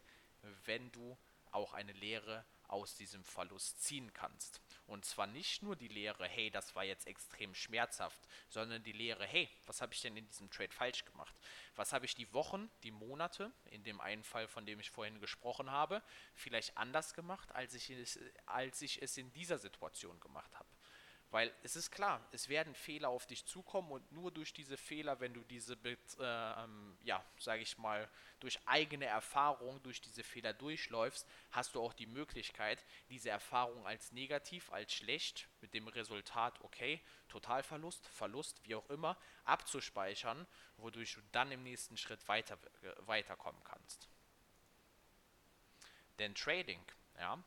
wenn 0.66 0.92
du 0.92 1.18
auch 1.52 1.74
eine 1.74 1.94
Lehre 1.94 2.46
aus 2.68 2.96
diesem 2.96 3.24
Verlust 3.24 3.82
ziehen 3.82 4.12
kannst. 4.14 4.62
Und 4.88 5.06
zwar 5.06 5.28
nicht 5.28 5.64
nur 5.64 5.76
die 5.76 5.88
Lehre, 5.88 6.28
hey, 6.28 6.52
das 6.52 6.76
war 6.76 6.84
jetzt 6.84 7.08
extrem 7.08 7.54
schmerzhaft, 7.54 8.20
sondern 8.50 8.84
die 8.84 8.92
Lehre, 8.92 9.26
hey, 9.26 9.50
was 9.66 9.82
habe 9.82 9.94
ich 9.94 10.02
denn 10.02 10.18
in 10.18 10.28
diesem 10.28 10.50
Trade 10.50 10.74
falsch 10.74 11.06
gemacht? 11.06 11.36
Was 11.76 11.94
habe 11.94 12.06
ich 12.06 12.16
die 12.16 12.32
Wochen, 12.34 12.70
die 12.84 12.92
Monate, 12.92 13.52
in 13.66 13.84
dem 13.84 14.02
einen 14.02 14.24
Fall, 14.24 14.48
von 14.48 14.66
dem 14.66 14.80
ich 14.80 14.92
vorhin 14.92 15.20
gesprochen 15.20 15.72
habe, 15.72 16.02
vielleicht 16.36 16.78
anders 16.78 17.14
gemacht, 17.14 17.54
als 17.54 17.74
ich 17.74 17.90
es, 17.90 18.20
als 18.46 18.82
ich 18.82 19.02
es 19.02 19.18
in 19.18 19.32
dieser 19.34 19.58
Situation 19.58 20.20
gemacht 20.20 20.54
habe? 20.58 20.70
Weil 21.38 21.54
es 21.62 21.76
ist 21.76 21.92
klar, 21.92 22.28
es 22.32 22.50
werden 22.50 22.74
Fehler 22.74 23.10
auf 23.10 23.28
dich 23.28 23.46
zukommen 23.46 23.92
und 23.92 24.12
nur 24.12 24.32
durch 24.32 24.54
diese 24.54 24.76
Fehler, 24.76 25.20
wenn 25.20 25.36
du 25.36 25.44
diese, 25.44 25.74
äh, 25.84 25.96
ähm, 26.20 26.98
ja, 27.04 27.24
sage 27.38 27.62
ich 27.62 27.78
mal, 27.78 28.10
durch 28.40 28.58
eigene 28.66 29.06
Erfahrung 29.06 29.80
durch 29.84 30.02
diese 30.02 30.24
Fehler 30.24 30.54
durchläufst, 30.54 31.28
hast 31.52 31.76
du 31.76 31.82
auch 31.84 31.94
die 31.94 32.08
Möglichkeit, 32.08 32.84
diese 33.12 33.30
Erfahrung 33.30 33.86
als 33.86 34.12
negativ, 34.14 34.72
als 34.72 34.92
schlecht, 34.92 35.48
mit 35.62 35.76
dem 35.76 35.88
Resultat, 35.88 36.60
okay, 36.62 37.00
Totalverlust, 37.30 38.08
Verlust, 38.08 38.60
wie 38.64 38.74
auch 38.74 38.90
immer, 38.90 39.16
abzuspeichern, 39.44 40.48
wodurch 40.78 41.14
du 41.14 41.22
dann 41.34 41.52
im 41.52 41.62
nächsten 41.62 41.98
Schritt 41.98 42.28
weiter, 42.28 42.58
äh, 42.82 42.96
weiterkommen 43.06 43.64
kannst. 43.64 44.10
Denn 46.18 46.34
Trading, 46.34 46.84
ja, 47.20 47.38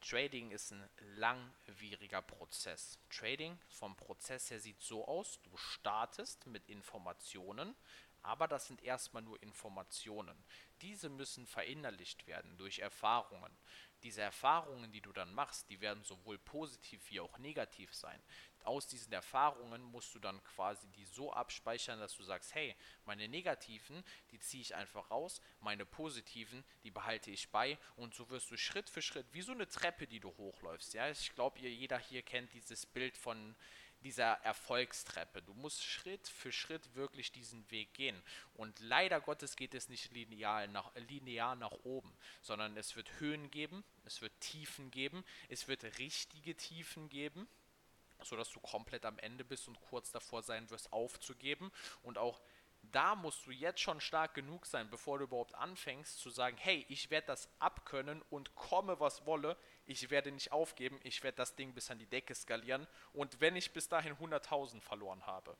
Trading 0.00 0.52
ist 0.52 0.72
ein 0.72 0.88
langwieriger 1.16 2.22
Prozess. 2.22 2.98
Trading 3.10 3.58
vom 3.68 3.96
Prozess 3.96 4.50
her 4.50 4.60
sieht 4.60 4.80
so 4.80 5.06
aus, 5.06 5.40
du 5.42 5.56
startest 5.56 6.46
mit 6.46 6.68
Informationen, 6.68 7.74
Aber 8.22 8.48
das 8.48 8.66
sind 8.66 8.82
erstmal 8.82 9.22
nur 9.22 9.42
Informationen. 9.42 10.36
Diese 10.82 11.08
müssen 11.08 11.46
verinnerlicht 11.46 12.26
werden 12.26 12.56
durch 12.58 12.80
Erfahrungen. 12.80 13.56
Diese 14.02 14.22
Erfahrungen, 14.22 14.92
die 14.92 15.00
du 15.00 15.12
dann 15.12 15.32
machst, 15.32 15.68
die 15.70 15.80
werden 15.80 16.04
sowohl 16.04 16.38
positiv 16.38 17.10
wie 17.10 17.20
auch 17.20 17.38
negativ 17.38 17.94
sein. 17.94 18.20
Aus 18.68 18.86
diesen 18.86 19.14
Erfahrungen 19.14 19.82
musst 19.82 20.14
du 20.14 20.18
dann 20.18 20.44
quasi 20.44 20.86
die 20.88 21.06
so 21.06 21.32
abspeichern, 21.32 21.98
dass 22.00 22.14
du 22.14 22.22
sagst, 22.22 22.54
hey, 22.54 22.76
meine 23.06 23.26
negativen, 23.26 24.04
die 24.30 24.38
ziehe 24.38 24.60
ich 24.60 24.74
einfach 24.74 25.10
raus, 25.10 25.40
meine 25.60 25.86
positiven, 25.86 26.62
die 26.82 26.90
behalte 26.90 27.30
ich 27.30 27.48
bei 27.48 27.78
und 27.96 28.14
so 28.14 28.28
wirst 28.28 28.50
du 28.50 28.58
Schritt 28.58 28.90
für 28.90 29.00
Schritt, 29.00 29.26
wie 29.32 29.40
so 29.40 29.52
eine 29.52 29.66
Treppe, 29.66 30.06
die 30.06 30.20
du 30.20 30.36
hochläufst. 30.36 30.92
Ja, 30.92 31.08
ich 31.08 31.34
glaube, 31.34 31.58
jeder 31.60 31.98
hier 31.98 32.20
kennt 32.20 32.52
dieses 32.52 32.84
Bild 32.84 33.16
von 33.16 33.56
dieser 34.02 34.32
Erfolgstreppe. 34.44 35.40
Du 35.40 35.54
musst 35.54 35.82
Schritt 35.82 36.28
für 36.28 36.52
Schritt 36.52 36.94
wirklich 36.94 37.32
diesen 37.32 37.68
Weg 37.70 37.94
gehen. 37.94 38.22
Und 38.52 38.78
leider 38.80 39.18
Gottes 39.18 39.56
geht 39.56 39.74
es 39.74 39.88
nicht 39.88 40.12
linear 40.12 40.66
nach, 40.66 40.94
linear 40.94 41.56
nach 41.56 41.72
oben, 41.84 42.14
sondern 42.42 42.76
es 42.76 42.96
wird 42.96 43.18
Höhen 43.18 43.50
geben, 43.50 43.82
es 44.04 44.20
wird 44.20 44.38
Tiefen 44.40 44.90
geben, 44.90 45.24
es 45.48 45.68
wird 45.68 45.84
richtige 45.98 46.54
Tiefen 46.54 47.08
geben, 47.08 47.48
sodass 48.22 48.50
du 48.50 48.60
komplett 48.60 49.04
am 49.04 49.18
Ende 49.18 49.44
bist 49.44 49.68
und 49.68 49.80
kurz 49.80 50.10
davor 50.10 50.42
sein 50.42 50.68
wirst, 50.70 50.92
aufzugeben. 50.92 51.70
Und 52.02 52.18
auch 52.18 52.40
da 52.82 53.14
musst 53.14 53.46
du 53.46 53.50
jetzt 53.50 53.80
schon 53.80 54.00
stark 54.00 54.34
genug 54.34 54.66
sein, 54.66 54.88
bevor 54.90 55.18
du 55.18 55.24
überhaupt 55.24 55.54
anfängst 55.54 56.18
zu 56.18 56.30
sagen, 56.30 56.56
hey, 56.58 56.86
ich 56.88 57.10
werde 57.10 57.26
das 57.26 57.48
abkönnen 57.58 58.22
und 58.30 58.54
komme, 58.54 58.98
was 59.00 59.26
wolle, 59.26 59.56
ich 59.84 60.10
werde 60.10 60.32
nicht 60.32 60.52
aufgeben, 60.52 60.98
ich 61.02 61.22
werde 61.22 61.36
das 61.36 61.54
Ding 61.54 61.74
bis 61.74 61.90
an 61.90 61.98
die 61.98 62.06
Decke 62.06 62.34
skalieren 62.34 62.86
und 63.12 63.40
wenn 63.40 63.56
ich 63.56 63.72
bis 63.72 63.88
dahin 63.88 64.14
100.000 64.16 64.80
verloren 64.80 65.26
habe. 65.26 65.56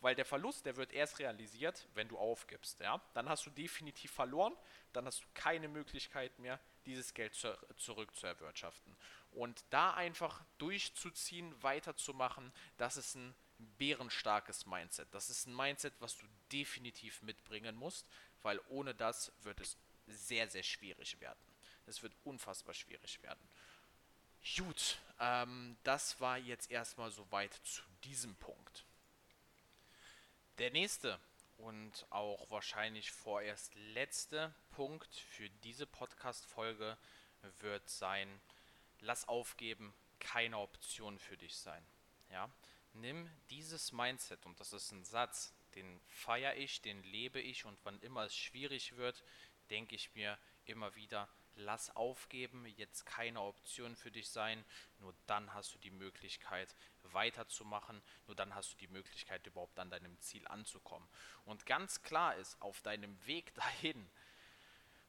Weil 0.00 0.14
der 0.14 0.26
Verlust, 0.26 0.66
der 0.66 0.76
wird 0.76 0.92
erst 0.92 1.18
realisiert, 1.18 1.88
wenn 1.94 2.08
du 2.08 2.18
aufgibst. 2.18 2.80
Ja? 2.80 3.00
Dann 3.14 3.28
hast 3.30 3.46
du 3.46 3.50
definitiv 3.50 4.10
verloren, 4.12 4.54
dann 4.92 5.06
hast 5.06 5.22
du 5.22 5.26
keine 5.32 5.68
Möglichkeit 5.68 6.38
mehr, 6.38 6.60
dieses 6.84 7.14
Geld 7.14 7.34
zu, 7.34 7.56
zurück 7.76 8.14
zu 8.14 8.26
erwirtschaften. 8.26 8.94
Und 9.36 9.64
da 9.68 9.92
einfach 9.92 10.42
durchzuziehen, 10.56 11.54
weiterzumachen, 11.62 12.50
das 12.78 12.96
ist 12.96 13.16
ein 13.16 13.34
bärenstarkes 13.76 14.64
Mindset. 14.64 15.08
Das 15.12 15.28
ist 15.28 15.46
ein 15.46 15.54
Mindset, 15.54 15.92
was 16.00 16.16
du 16.16 16.24
definitiv 16.50 17.20
mitbringen 17.20 17.76
musst, 17.76 18.06
weil 18.40 18.58
ohne 18.68 18.94
das 18.94 19.30
wird 19.42 19.60
es 19.60 19.76
sehr, 20.06 20.48
sehr 20.48 20.62
schwierig 20.62 21.20
werden. 21.20 21.38
Es 21.84 22.02
wird 22.02 22.14
unfassbar 22.24 22.72
schwierig 22.72 23.22
werden. 23.22 23.46
Gut, 24.56 24.98
ähm, 25.20 25.76
das 25.82 26.18
war 26.18 26.38
jetzt 26.38 26.70
erstmal 26.70 27.10
soweit 27.10 27.52
zu 27.62 27.82
diesem 28.04 28.34
Punkt. 28.36 28.86
Der 30.56 30.70
nächste 30.70 31.20
und 31.58 32.06
auch 32.08 32.50
wahrscheinlich 32.50 33.12
vorerst 33.12 33.74
letzte 33.74 34.54
Punkt 34.70 35.14
für 35.14 35.50
diese 35.62 35.86
Podcast-Folge 35.86 36.96
wird 37.60 37.86
sein, 37.90 38.40
lass 39.00 39.28
aufgeben, 39.28 39.94
keine 40.18 40.58
Option 40.58 41.18
für 41.18 41.36
dich 41.36 41.56
sein. 41.56 41.84
Ja? 42.30 42.50
Nimm 42.92 43.30
dieses 43.50 43.92
Mindset, 43.92 44.46
und 44.46 44.58
das 44.58 44.72
ist 44.72 44.90
ein 44.92 45.04
Satz, 45.04 45.54
den 45.74 46.00
feiere 46.08 46.56
ich, 46.56 46.80
den 46.80 47.02
lebe 47.02 47.40
ich, 47.40 47.64
und 47.64 47.78
wann 47.84 48.00
immer 48.00 48.24
es 48.24 48.36
schwierig 48.36 48.96
wird, 48.96 49.22
denke 49.70 49.94
ich 49.94 50.14
mir 50.14 50.38
immer 50.64 50.94
wieder, 50.94 51.28
lass 51.56 51.94
aufgeben, 51.96 52.66
jetzt 52.76 53.06
keine 53.06 53.40
Option 53.40 53.96
für 53.96 54.10
dich 54.10 54.28
sein, 54.28 54.64
nur 54.98 55.14
dann 55.26 55.52
hast 55.54 55.74
du 55.74 55.78
die 55.78 55.90
Möglichkeit 55.90 56.74
weiterzumachen, 57.02 58.02
nur 58.26 58.36
dann 58.36 58.54
hast 58.54 58.72
du 58.72 58.76
die 58.76 58.88
Möglichkeit 58.88 59.46
überhaupt 59.46 59.78
an 59.78 59.90
deinem 59.90 60.18
Ziel 60.20 60.46
anzukommen. 60.48 61.08
Und 61.44 61.66
ganz 61.66 62.02
klar 62.02 62.36
ist, 62.36 62.60
auf 62.60 62.80
deinem 62.82 63.24
Weg 63.26 63.54
dahin 63.54 64.10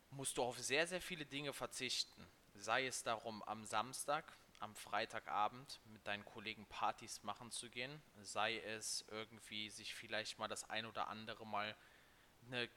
musst 0.10 0.38
du 0.38 0.44
auf 0.44 0.58
sehr, 0.58 0.88
sehr 0.88 1.02
viele 1.02 1.26
Dinge 1.26 1.54
verzichten. 1.54 2.26
Sei 2.60 2.88
es 2.88 3.04
darum, 3.04 3.44
am 3.44 3.66
Samstag, 3.66 4.36
am 4.60 4.76
Freitagabend 4.76 5.80
mit 5.86 6.06
deinen 6.08 6.26
Kollegen 6.26 6.66
Partys 6.66 7.22
machen 7.22 7.52
zu 7.52 7.70
gehen, 7.70 8.02
sei 8.22 8.60
es 8.60 9.06
irgendwie 9.10 9.70
sich 9.70 9.94
vielleicht 9.94 10.40
mal 10.40 10.48
das 10.48 10.68
ein 10.68 10.88
oder 10.88 11.08
andere 11.08 11.46
Mal 11.46 11.76
eine 12.48 12.68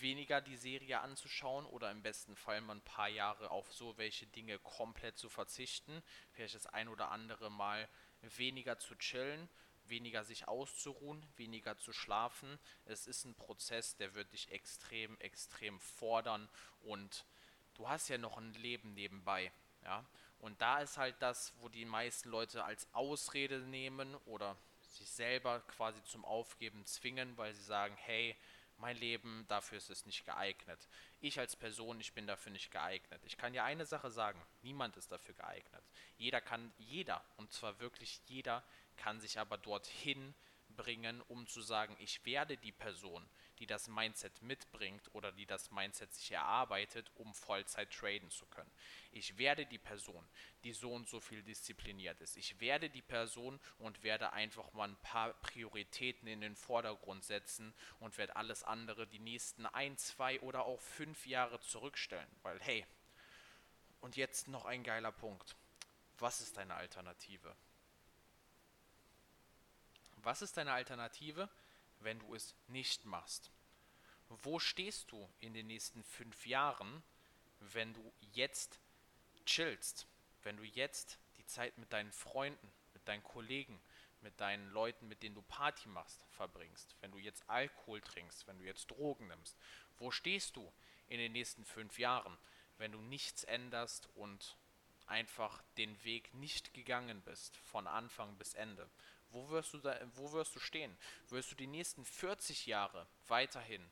weniger 0.00 0.40
die 0.40 0.56
Serie 0.56 1.00
anzuschauen 1.00 1.66
oder 1.66 1.92
im 1.92 2.02
besten 2.02 2.34
Fall 2.34 2.60
mal 2.60 2.76
ein 2.76 2.84
paar 2.84 3.08
Jahre 3.08 3.52
auf 3.52 3.72
so 3.72 3.96
welche 3.96 4.26
Dinge 4.26 4.58
komplett 4.58 5.16
zu 5.16 5.28
verzichten, 5.28 6.02
vielleicht 6.32 6.56
das 6.56 6.66
ein 6.66 6.88
oder 6.88 7.12
andere 7.12 7.50
Mal 7.50 7.88
weniger 8.22 8.78
zu 8.80 8.96
chillen, 8.96 9.48
weniger 9.84 10.24
sich 10.24 10.48
auszuruhen, 10.48 11.24
weniger 11.36 11.78
zu 11.78 11.92
schlafen. 11.92 12.58
Es 12.86 13.06
ist 13.06 13.24
ein 13.24 13.36
Prozess, 13.36 13.96
der 13.96 14.14
wird 14.14 14.32
dich 14.32 14.50
extrem, 14.50 15.16
extrem 15.20 15.78
fordern 15.78 16.48
und 16.80 17.24
du 17.78 17.88
hast 17.88 18.08
ja 18.08 18.18
noch 18.18 18.36
ein 18.36 18.52
Leben 18.54 18.92
nebenbei, 18.92 19.50
ja. 19.84 20.04
Und 20.40 20.60
da 20.60 20.80
ist 20.80 20.98
halt 20.98 21.16
das, 21.20 21.52
wo 21.60 21.68
die 21.68 21.84
meisten 21.84 22.28
Leute 22.28 22.62
als 22.62 22.86
Ausrede 22.92 23.58
nehmen 23.58 24.14
oder 24.26 24.56
sich 24.82 25.10
selber 25.10 25.60
quasi 25.60 26.02
zum 26.04 26.24
Aufgeben 26.24 26.84
zwingen, 26.86 27.36
weil 27.36 27.54
sie 27.54 27.62
sagen, 27.62 27.96
hey, 27.96 28.36
mein 28.76 28.96
Leben, 28.96 29.44
dafür 29.48 29.78
ist 29.78 29.90
es 29.90 30.06
nicht 30.06 30.24
geeignet. 30.24 30.88
Ich 31.20 31.40
als 31.40 31.56
Person, 31.56 31.98
ich 32.00 32.12
bin 32.12 32.28
dafür 32.28 32.52
nicht 32.52 32.70
geeignet. 32.70 33.20
Ich 33.24 33.36
kann 33.36 33.52
ja 33.52 33.64
eine 33.64 33.84
Sache 33.84 34.10
sagen, 34.10 34.40
niemand 34.62 34.96
ist 34.96 35.10
dafür 35.10 35.34
geeignet. 35.34 35.82
Jeder 36.16 36.40
kann, 36.40 36.72
jeder, 36.78 37.24
und 37.36 37.52
zwar 37.52 37.80
wirklich 37.80 38.20
jeder, 38.26 38.62
kann 38.96 39.20
sich 39.20 39.40
aber 39.40 39.58
dorthin 39.58 40.34
bringen, 40.68 41.20
um 41.22 41.48
zu 41.48 41.60
sagen, 41.60 41.96
ich 41.98 42.24
werde 42.24 42.56
die 42.56 42.72
Person, 42.72 43.28
die 43.58 43.66
das 43.66 43.88
Mindset 43.88 44.42
mitbringt 44.42 45.02
oder 45.14 45.32
die 45.32 45.46
das 45.46 45.70
Mindset 45.70 46.12
sich 46.14 46.32
erarbeitet, 46.32 47.10
um 47.16 47.34
Vollzeit 47.34 47.90
traden 47.92 48.30
zu 48.30 48.46
können. 48.46 48.70
Ich 49.12 49.38
werde 49.38 49.66
die 49.66 49.78
Person, 49.78 50.26
die 50.64 50.72
so 50.72 50.92
und 50.92 51.08
so 51.08 51.20
viel 51.20 51.42
diszipliniert 51.42 52.20
ist. 52.20 52.36
Ich 52.36 52.60
werde 52.60 52.90
die 52.90 53.02
Person 53.02 53.58
und 53.78 54.02
werde 54.02 54.32
einfach 54.32 54.72
mal 54.72 54.88
ein 54.88 54.96
paar 54.96 55.32
Prioritäten 55.34 56.28
in 56.28 56.40
den 56.40 56.56
Vordergrund 56.56 57.24
setzen 57.24 57.74
und 58.00 58.16
werde 58.18 58.36
alles 58.36 58.62
andere 58.62 59.06
die 59.06 59.18
nächsten 59.18 59.66
ein, 59.66 59.96
zwei 59.96 60.40
oder 60.40 60.64
auch 60.64 60.80
fünf 60.80 61.26
Jahre 61.26 61.60
zurückstellen. 61.60 62.28
Weil, 62.42 62.60
hey, 62.60 62.86
und 64.00 64.16
jetzt 64.16 64.48
noch 64.48 64.64
ein 64.64 64.84
geiler 64.84 65.12
Punkt. 65.12 65.56
Was 66.18 66.40
ist 66.40 66.56
deine 66.56 66.74
Alternative? 66.74 67.54
Was 70.22 70.42
ist 70.42 70.56
deine 70.56 70.72
Alternative? 70.72 71.48
Wenn 72.00 72.18
du 72.18 72.34
es 72.34 72.54
nicht 72.68 73.04
machst? 73.04 73.50
Wo 74.28 74.58
stehst 74.58 75.10
du 75.10 75.28
in 75.40 75.54
den 75.54 75.66
nächsten 75.66 76.04
fünf 76.04 76.46
Jahren, 76.46 77.02
wenn 77.60 77.94
du 77.94 78.12
jetzt 78.32 78.78
chillst, 79.46 80.06
wenn 80.42 80.56
du 80.56 80.64
jetzt 80.64 81.18
die 81.38 81.46
Zeit 81.46 81.76
mit 81.78 81.92
deinen 81.92 82.12
Freunden, 82.12 82.70
mit 82.92 83.06
deinen 83.08 83.22
Kollegen, 83.22 83.80
mit 84.20 84.38
deinen 84.40 84.70
Leuten, 84.70 85.08
mit 85.08 85.22
denen 85.22 85.34
du 85.34 85.42
Party 85.42 85.88
machst, 85.88 86.24
verbringst, 86.30 86.96
wenn 87.00 87.10
du 87.10 87.18
jetzt 87.18 87.48
Alkohol 87.48 88.00
trinkst, 88.00 88.46
wenn 88.46 88.58
du 88.58 88.64
jetzt 88.64 88.90
Drogen 88.90 89.28
nimmst? 89.28 89.56
Wo 89.96 90.10
stehst 90.10 90.56
du 90.56 90.72
in 91.08 91.18
den 91.18 91.32
nächsten 91.32 91.64
fünf 91.64 91.98
Jahren, 91.98 92.36
wenn 92.76 92.92
du 92.92 93.00
nichts 93.00 93.44
änderst 93.44 94.08
und 94.14 94.56
einfach 95.06 95.62
den 95.78 96.02
Weg 96.04 96.34
nicht 96.34 96.74
gegangen 96.74 97.22
bist, 97.22 97.56
von 97.56 97.86
Anfang 97.86 98.36
bis 98.36 98.54
Ende? 98.54 98.88
Wo 99.30 99.48
wirst 99.50 99.74
du, 99.74 99.78
da, 99.78 99.98
wo 100.14 100.32
wirst 100.32 100.54
du 100.56 100.60
stehen? 100.60 100.96
Wirst 101.28 101.50
du 101.50 101.54
die 101.54 101.66
nächsten 101.66 102.04
40 102.04 102.66
Jahre 102.66 103.06
weiterhin 103.26 103.84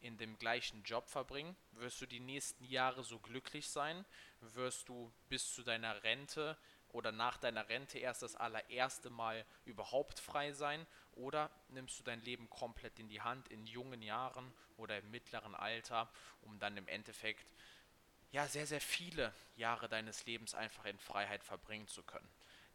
in 0.00 0.16
dem 0.16 0.38
gleichen 0.38 0.82
Job 0.84 1.08
verbringen? 1.08 1.56
Wirst 1.72 2.00
du 2.00 2.06
die 2.06 2.20
nächsten 2.20 2.64
Jahre 2.64 3.04
so 3.04 3.18
glücklich 3.18 3.68
sein? 3.68 4.04
Wirst 4.40 4.88
du 4.88 5.12
bis 5.28 5.52
zu 5.54 5.62
deiner 5.62 6.02
Rente 6.02 6.56
oder 6.88 7.12
nach 7.12 7.36
deiner 7.36 7.68
Rente 7.68 7.98
erst 7.98 8.22
das 8.22 8.34
allererste 8.36 9.10
Mal 9.10 9.44
überhaupt 9.64 10.18
frei 10.18 10.52
sein? 10.52 10.86
Oder 11.12 11.50
nimmst 11.68 11.98
du 11.98 12.02
dein 12.02 12.22
Leben 12.22 12.48
komplett 12.48 12.98
in 12.98 13.08
die 13.08 13.20
Hand 13.20 13.48
in 13.48 13.66
jungen 13.66 14.02
Jahren 14.02 14.52
oder 14.76 14.98
im 14.98 15.10
mittleren 15.10 15.54
Alter, 15.54 16.10
um 16.40 16.58
dann 16.58 16.76
im 16.76 16.88
Endeffekt 16.88 17.46
ja 18.32 18.46
sehr, 18.46 18.66
sehr 18.66 18.80
viele 18.80 19.34
Jahre 19.56 19.88
deines 19.88 20.24
Lebens 20.24 20.54
einfach 20.54 20.86
in 20.86 20.98
Freiheit 20.98 21.44
verbringen 21.44 21.88
zu 21.88 22.02
können? 22.02 22.28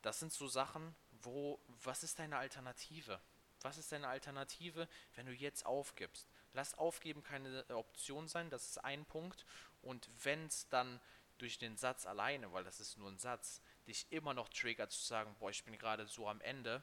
Das 0.03 0.19
sind 0.19 0.31
so 0.31 0.47
Sachen, 0.47 0.95
wo, 1.25 1.59
was 1.83 2.03
ist 2.03 2.19
deine 2.19 2.37
Alternative? 2.37 3.19
Was 3.61 3.77
ist 3.77 3.91
deine 3.91 4.07
Alternative, 4.07 4.87
wenn 5.15 5.25
du 5.25 5.33
jetzt 5.33 5.65
aufgibst? 5.65 6.27
Lass 6.53 6.77
aufgeben 6.77 7.23
keine 7.23 7.65
Option 7.69 8.27
sein, 8.27 8.49
das 8.49 8.67
ist 8.67 8.83
ein 8.83 9.05
Punkt. 9.05 9.45
Und 9.81 10.09
wenn 10.23 10.45
es 10.45 10.67
dann 10.69 11.01
durch 11.37 11.57
den 11.57 11.75
Satz 11.77 12.05
alleine, 12.05 12.53
weil 12.53 12.63
das 12.63 12.79
ist 12.79 12.97
nur 12.97 13.09
ein 13.09 13.17
Satz, 13.17 13.61
dich 13.87 14.05
immer 14.11 14.33
noch 14.33 14.49
triggert 14.49 14.91
zu 14.91 15.03
sagen, 15.03 15.35
boah, 15.39 15.49
ich 15.49 15.63
bin 15.63 15.77
gerade 15.77 16.05
so 16.07 16.29
am 16.29 16.41
Ende, 16.41 16.81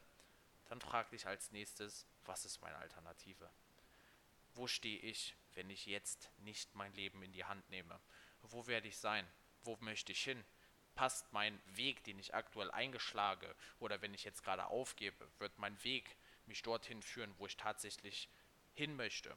dann 0.66 0.80
frag 0.80 1.10
dich 1.10 1.26
als 1.26 1.50
nächstes, 1.52 2.06
was 2.24 2.44
ist 2.44 2.60
meine 2.60 2.76
Alternative? 2.76 3.48
Wo 4.54 4.66
stehe 4.66 4.98
ich, 4.98 5.34
wenn 5.54 5.70
ich 5.70 5.86
jetzt 5.86 6.30
nicht 6.38 6.74
mein 6.74 6.92
Leben 6.94 7.22
in 7.22 7.32
die 7.32 7.44
Hand 7.44 7.68
nehme? 7.70 7.98
Wo 8.42 8.66
werde 8.66 8.88
ich 8.88 8.98
sein? 8.98 9.26
Wo 9.62 9.76
möchte 9.80 10.12
ich 10.12 10.22
hin? 10.22 10.44
Passt 10.94 11.32
mein 11.32 11.60
Weg, 11.74 12.04
den 12.04 12.18
ich 12.18 12.34
aktuell 12.34 12.70
eingeschlage, 12.70 13.54
oder 13.80 14.00
wenn 14.02 14.14
ich 14.14 14.24
jetzt 14.24 14.42
gerade 14.44 14.66
aufgebe, 14.66 15.28
wird 15.38 15.58
mein 15.58 15.82
Weg 15.84 16.16
mich 16.46 16.62
dorthin 16.62 17.02
führen, 17.02 17.34
wo 17.38 17.46
ich 17.46 17.56
tatsächlich 17.56 18.28
hin 18.74 18.96
möchte. 18.96 19.36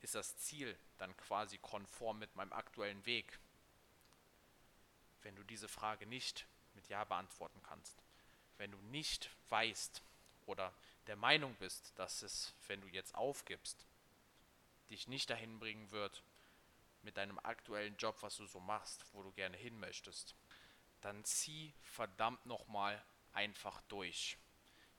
ist 0.00 0.14
das 0.14 0.36
Ziel 0.36 0.78
dann 0.98 1.16
quasi 1.16 1.56
konform 1.58 2.18
mit 2.18 2.36
meinem 2.36 2.52
aktuellen 2.52 3.04
Weg? 3.06 3.38
Wenn 5.22 5.34
du 5.34 5.42
diese 5.44 5.68
Frage 5.68 6.06
nicht 6.06 6.46
mit 6.74 6.88
Ja 6.88 7.04
beantworten 7.04 7.62
kannst, 7.62 8.02
wenn 8.58 8.70
du 8.70 8.78
nicht 8.90 9.30
weißt 9.48 10.02
oder 10.44 10.74
der 11.06 11.16
Meinung 11.16 11.54
bist, 11.56 11.92
dass 11.96 12.22
es, 12.22 12.54
wenn 12.66 12.82
du 12.82 12.88
jetzt 12.88 13.14
aufgibst, 13.14 13.86
dich 14.90 15.08
nicht 15.08 15.30
dahin 15.30 15.58
bringen 15.58 15.90
wird, 15.90 16.22
mit 17.02 17.16
deinem 17.16 17.38
aktuellen 17.38 17.96
Job, 17.96 18.16
was 18.22 18.36
du 18.36 18.46
so 18.46 18.60
machst, 18.60 19.04
wo 19.12 19.22
du 19.22 19.30
gerne 19.32 19.56
hin 19.56 19.78
möchtest, 19.78 20.34
dann 21.04 21.24
zieh 21.24 21.74
verdammt 21.82 22.44
nochmal 22.46 23.04
einfach 23.32 23.80
durch. 23.82 24.38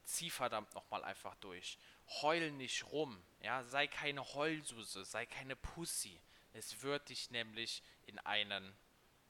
Zieh 0.03 0.29
verdammt 0.29 0.73
nochmal 0.75 1.03
einfach 1.03 1.35
durch. 1.35 1.79
Heul 2.21 2.51
nicht 2.51 2.85
rum, 2.91 3.23
ja, 3.41 3.63
sei 3.63 3.87
keine 3.87 4.23
Heulsuse, 4.35 5.03
sei 5.03 5.25
keine 5.25 5.55
Pussy. 5.55 6.21
Es 6.53 6.83
wird 6.83 7.09
dich 7.09 7.31
nämlich 7.31 7.81
in 8.05 8.19
einen, 8.19 8.77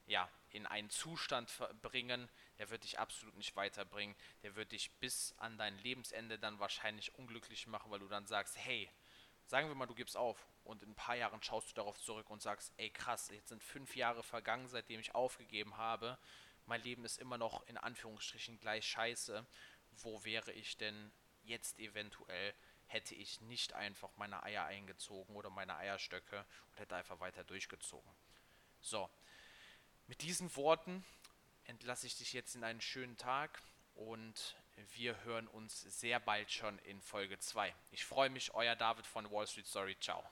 ja, 0.06 0.30
in 0.50 0.66
einen 0.66 0.90
Zustand 0.90 1.50
bringen, 1.80 2.28
der 2.58 2.70
wird 2.70 2.84
dich 2.84 2.98
absolut 2.98 3.36
nicht 3.36 3.56
weiterbringen. 3.56 4.14
Der 4.42 4.54
wird 4.54 4.72
dich 4.72 4.90
bis 4.98 5.34
an 5.38 5.58
dein 5.58 5.78
Lebensende 5.78 6.38
dann 6.38 6.58
wahrscheinlich 6.58 7.14
unglücklich 7.14 7.66
machen, 7.66 7.90
weil 7.90 7.98
du 7.98 8.08
dann 8.08 8.26
sagst, 8.26 8.56
hey, 8.58 8.90
sagen 9.46 9.68
wir 9.68 9.74
mal, 9.74 9.86
du 9.86 9.94
gibst 9.94 10.16
auf 10.16 10.46
und 10.64 10.82
in 10.82 10.90
ein 10.90 10.94
paar 10.94 11.16
Jahren 11.16 11.42
schaust 11.42 11.70
du 11.70 11.74
darauf 11.74 11.98
zurück 12.00 12.28
und 12.30 12.42
sagst, 12.42 12.72
ey 12.76 12.90
krass, 12.90 13.28
jetzt 13.30 13.48
sind 13.48 13.62
fünf 13.62 13.96
Jahre 13.96 14.22
vergangen, 14.22 14.68
seitdem 14.68 15.00
ich 15.00 15.14
aufgegeben 15.14 15.76
habe. 15.76 16.18
Mein 16.66 16.82
Leben 16.82 17.04
ist 17.04 17.18
immer 17.18 17.38
noch 17.38 17.66
in 17.66 17.76
Anführungsstrichen 17.76 18.58
gleich 18.58 18.86
scheiße. 18.86 19.46
Wo 20.02 20.24
wäre 20.24 20.52
ich 20.52 20.76
denn 20.76 21.12
jetzt 21.44 21.78
eventuell, 21.78 22.54
hätte 22.86 23.14
ich 23.14 23.40
nicht 23.40 23.72
einfach 23.72 24.10
meine 24.16 24.42
Eier 24.42 24.64
eingezogen 24.64 25.34
oder 25.36 25.50
meine 25.50 25.76
Eierstöcke 25.76 26.44
und 26.70 26.78
hätte 26.78 26.96
einfach 26.96 27.20
weiter 27.20 27.44
durchgezogen. 27.44 28.10
So, 28.80 29.08
mit 30.06 30.22
diesen 30.22 30.54
Worten 30.56 31.04
entlasse 31.64 32.06
ich 32.06 32.16
dich 32.16 32.32
jetzt 32.32 32.54
in 32.54 32.64
einen 32.64 32.80
schönen 32.80 33.16
Tag 33.16 33.62
und 33.94 34.56
wir 34.94 35.22
hören 35.24 35.48
uns 35.48 35.80
sehr 35.80 36.20
bald 36.20 36.50
schon 36.52 36.78
in 36.80 37.00
Folge 37.00 37.38
2. 37.38 37.74
Ich 37.90 38.04
freue 38.04 38.30
mich, 38.30 38.54
euer 38.54 38.76
David 38.76 39.06
von 39.06 39.30
Wall 39.30 39.46
Street 39.46 39.66
Story. 39.66 39.96
Ciao. 39.98 40.22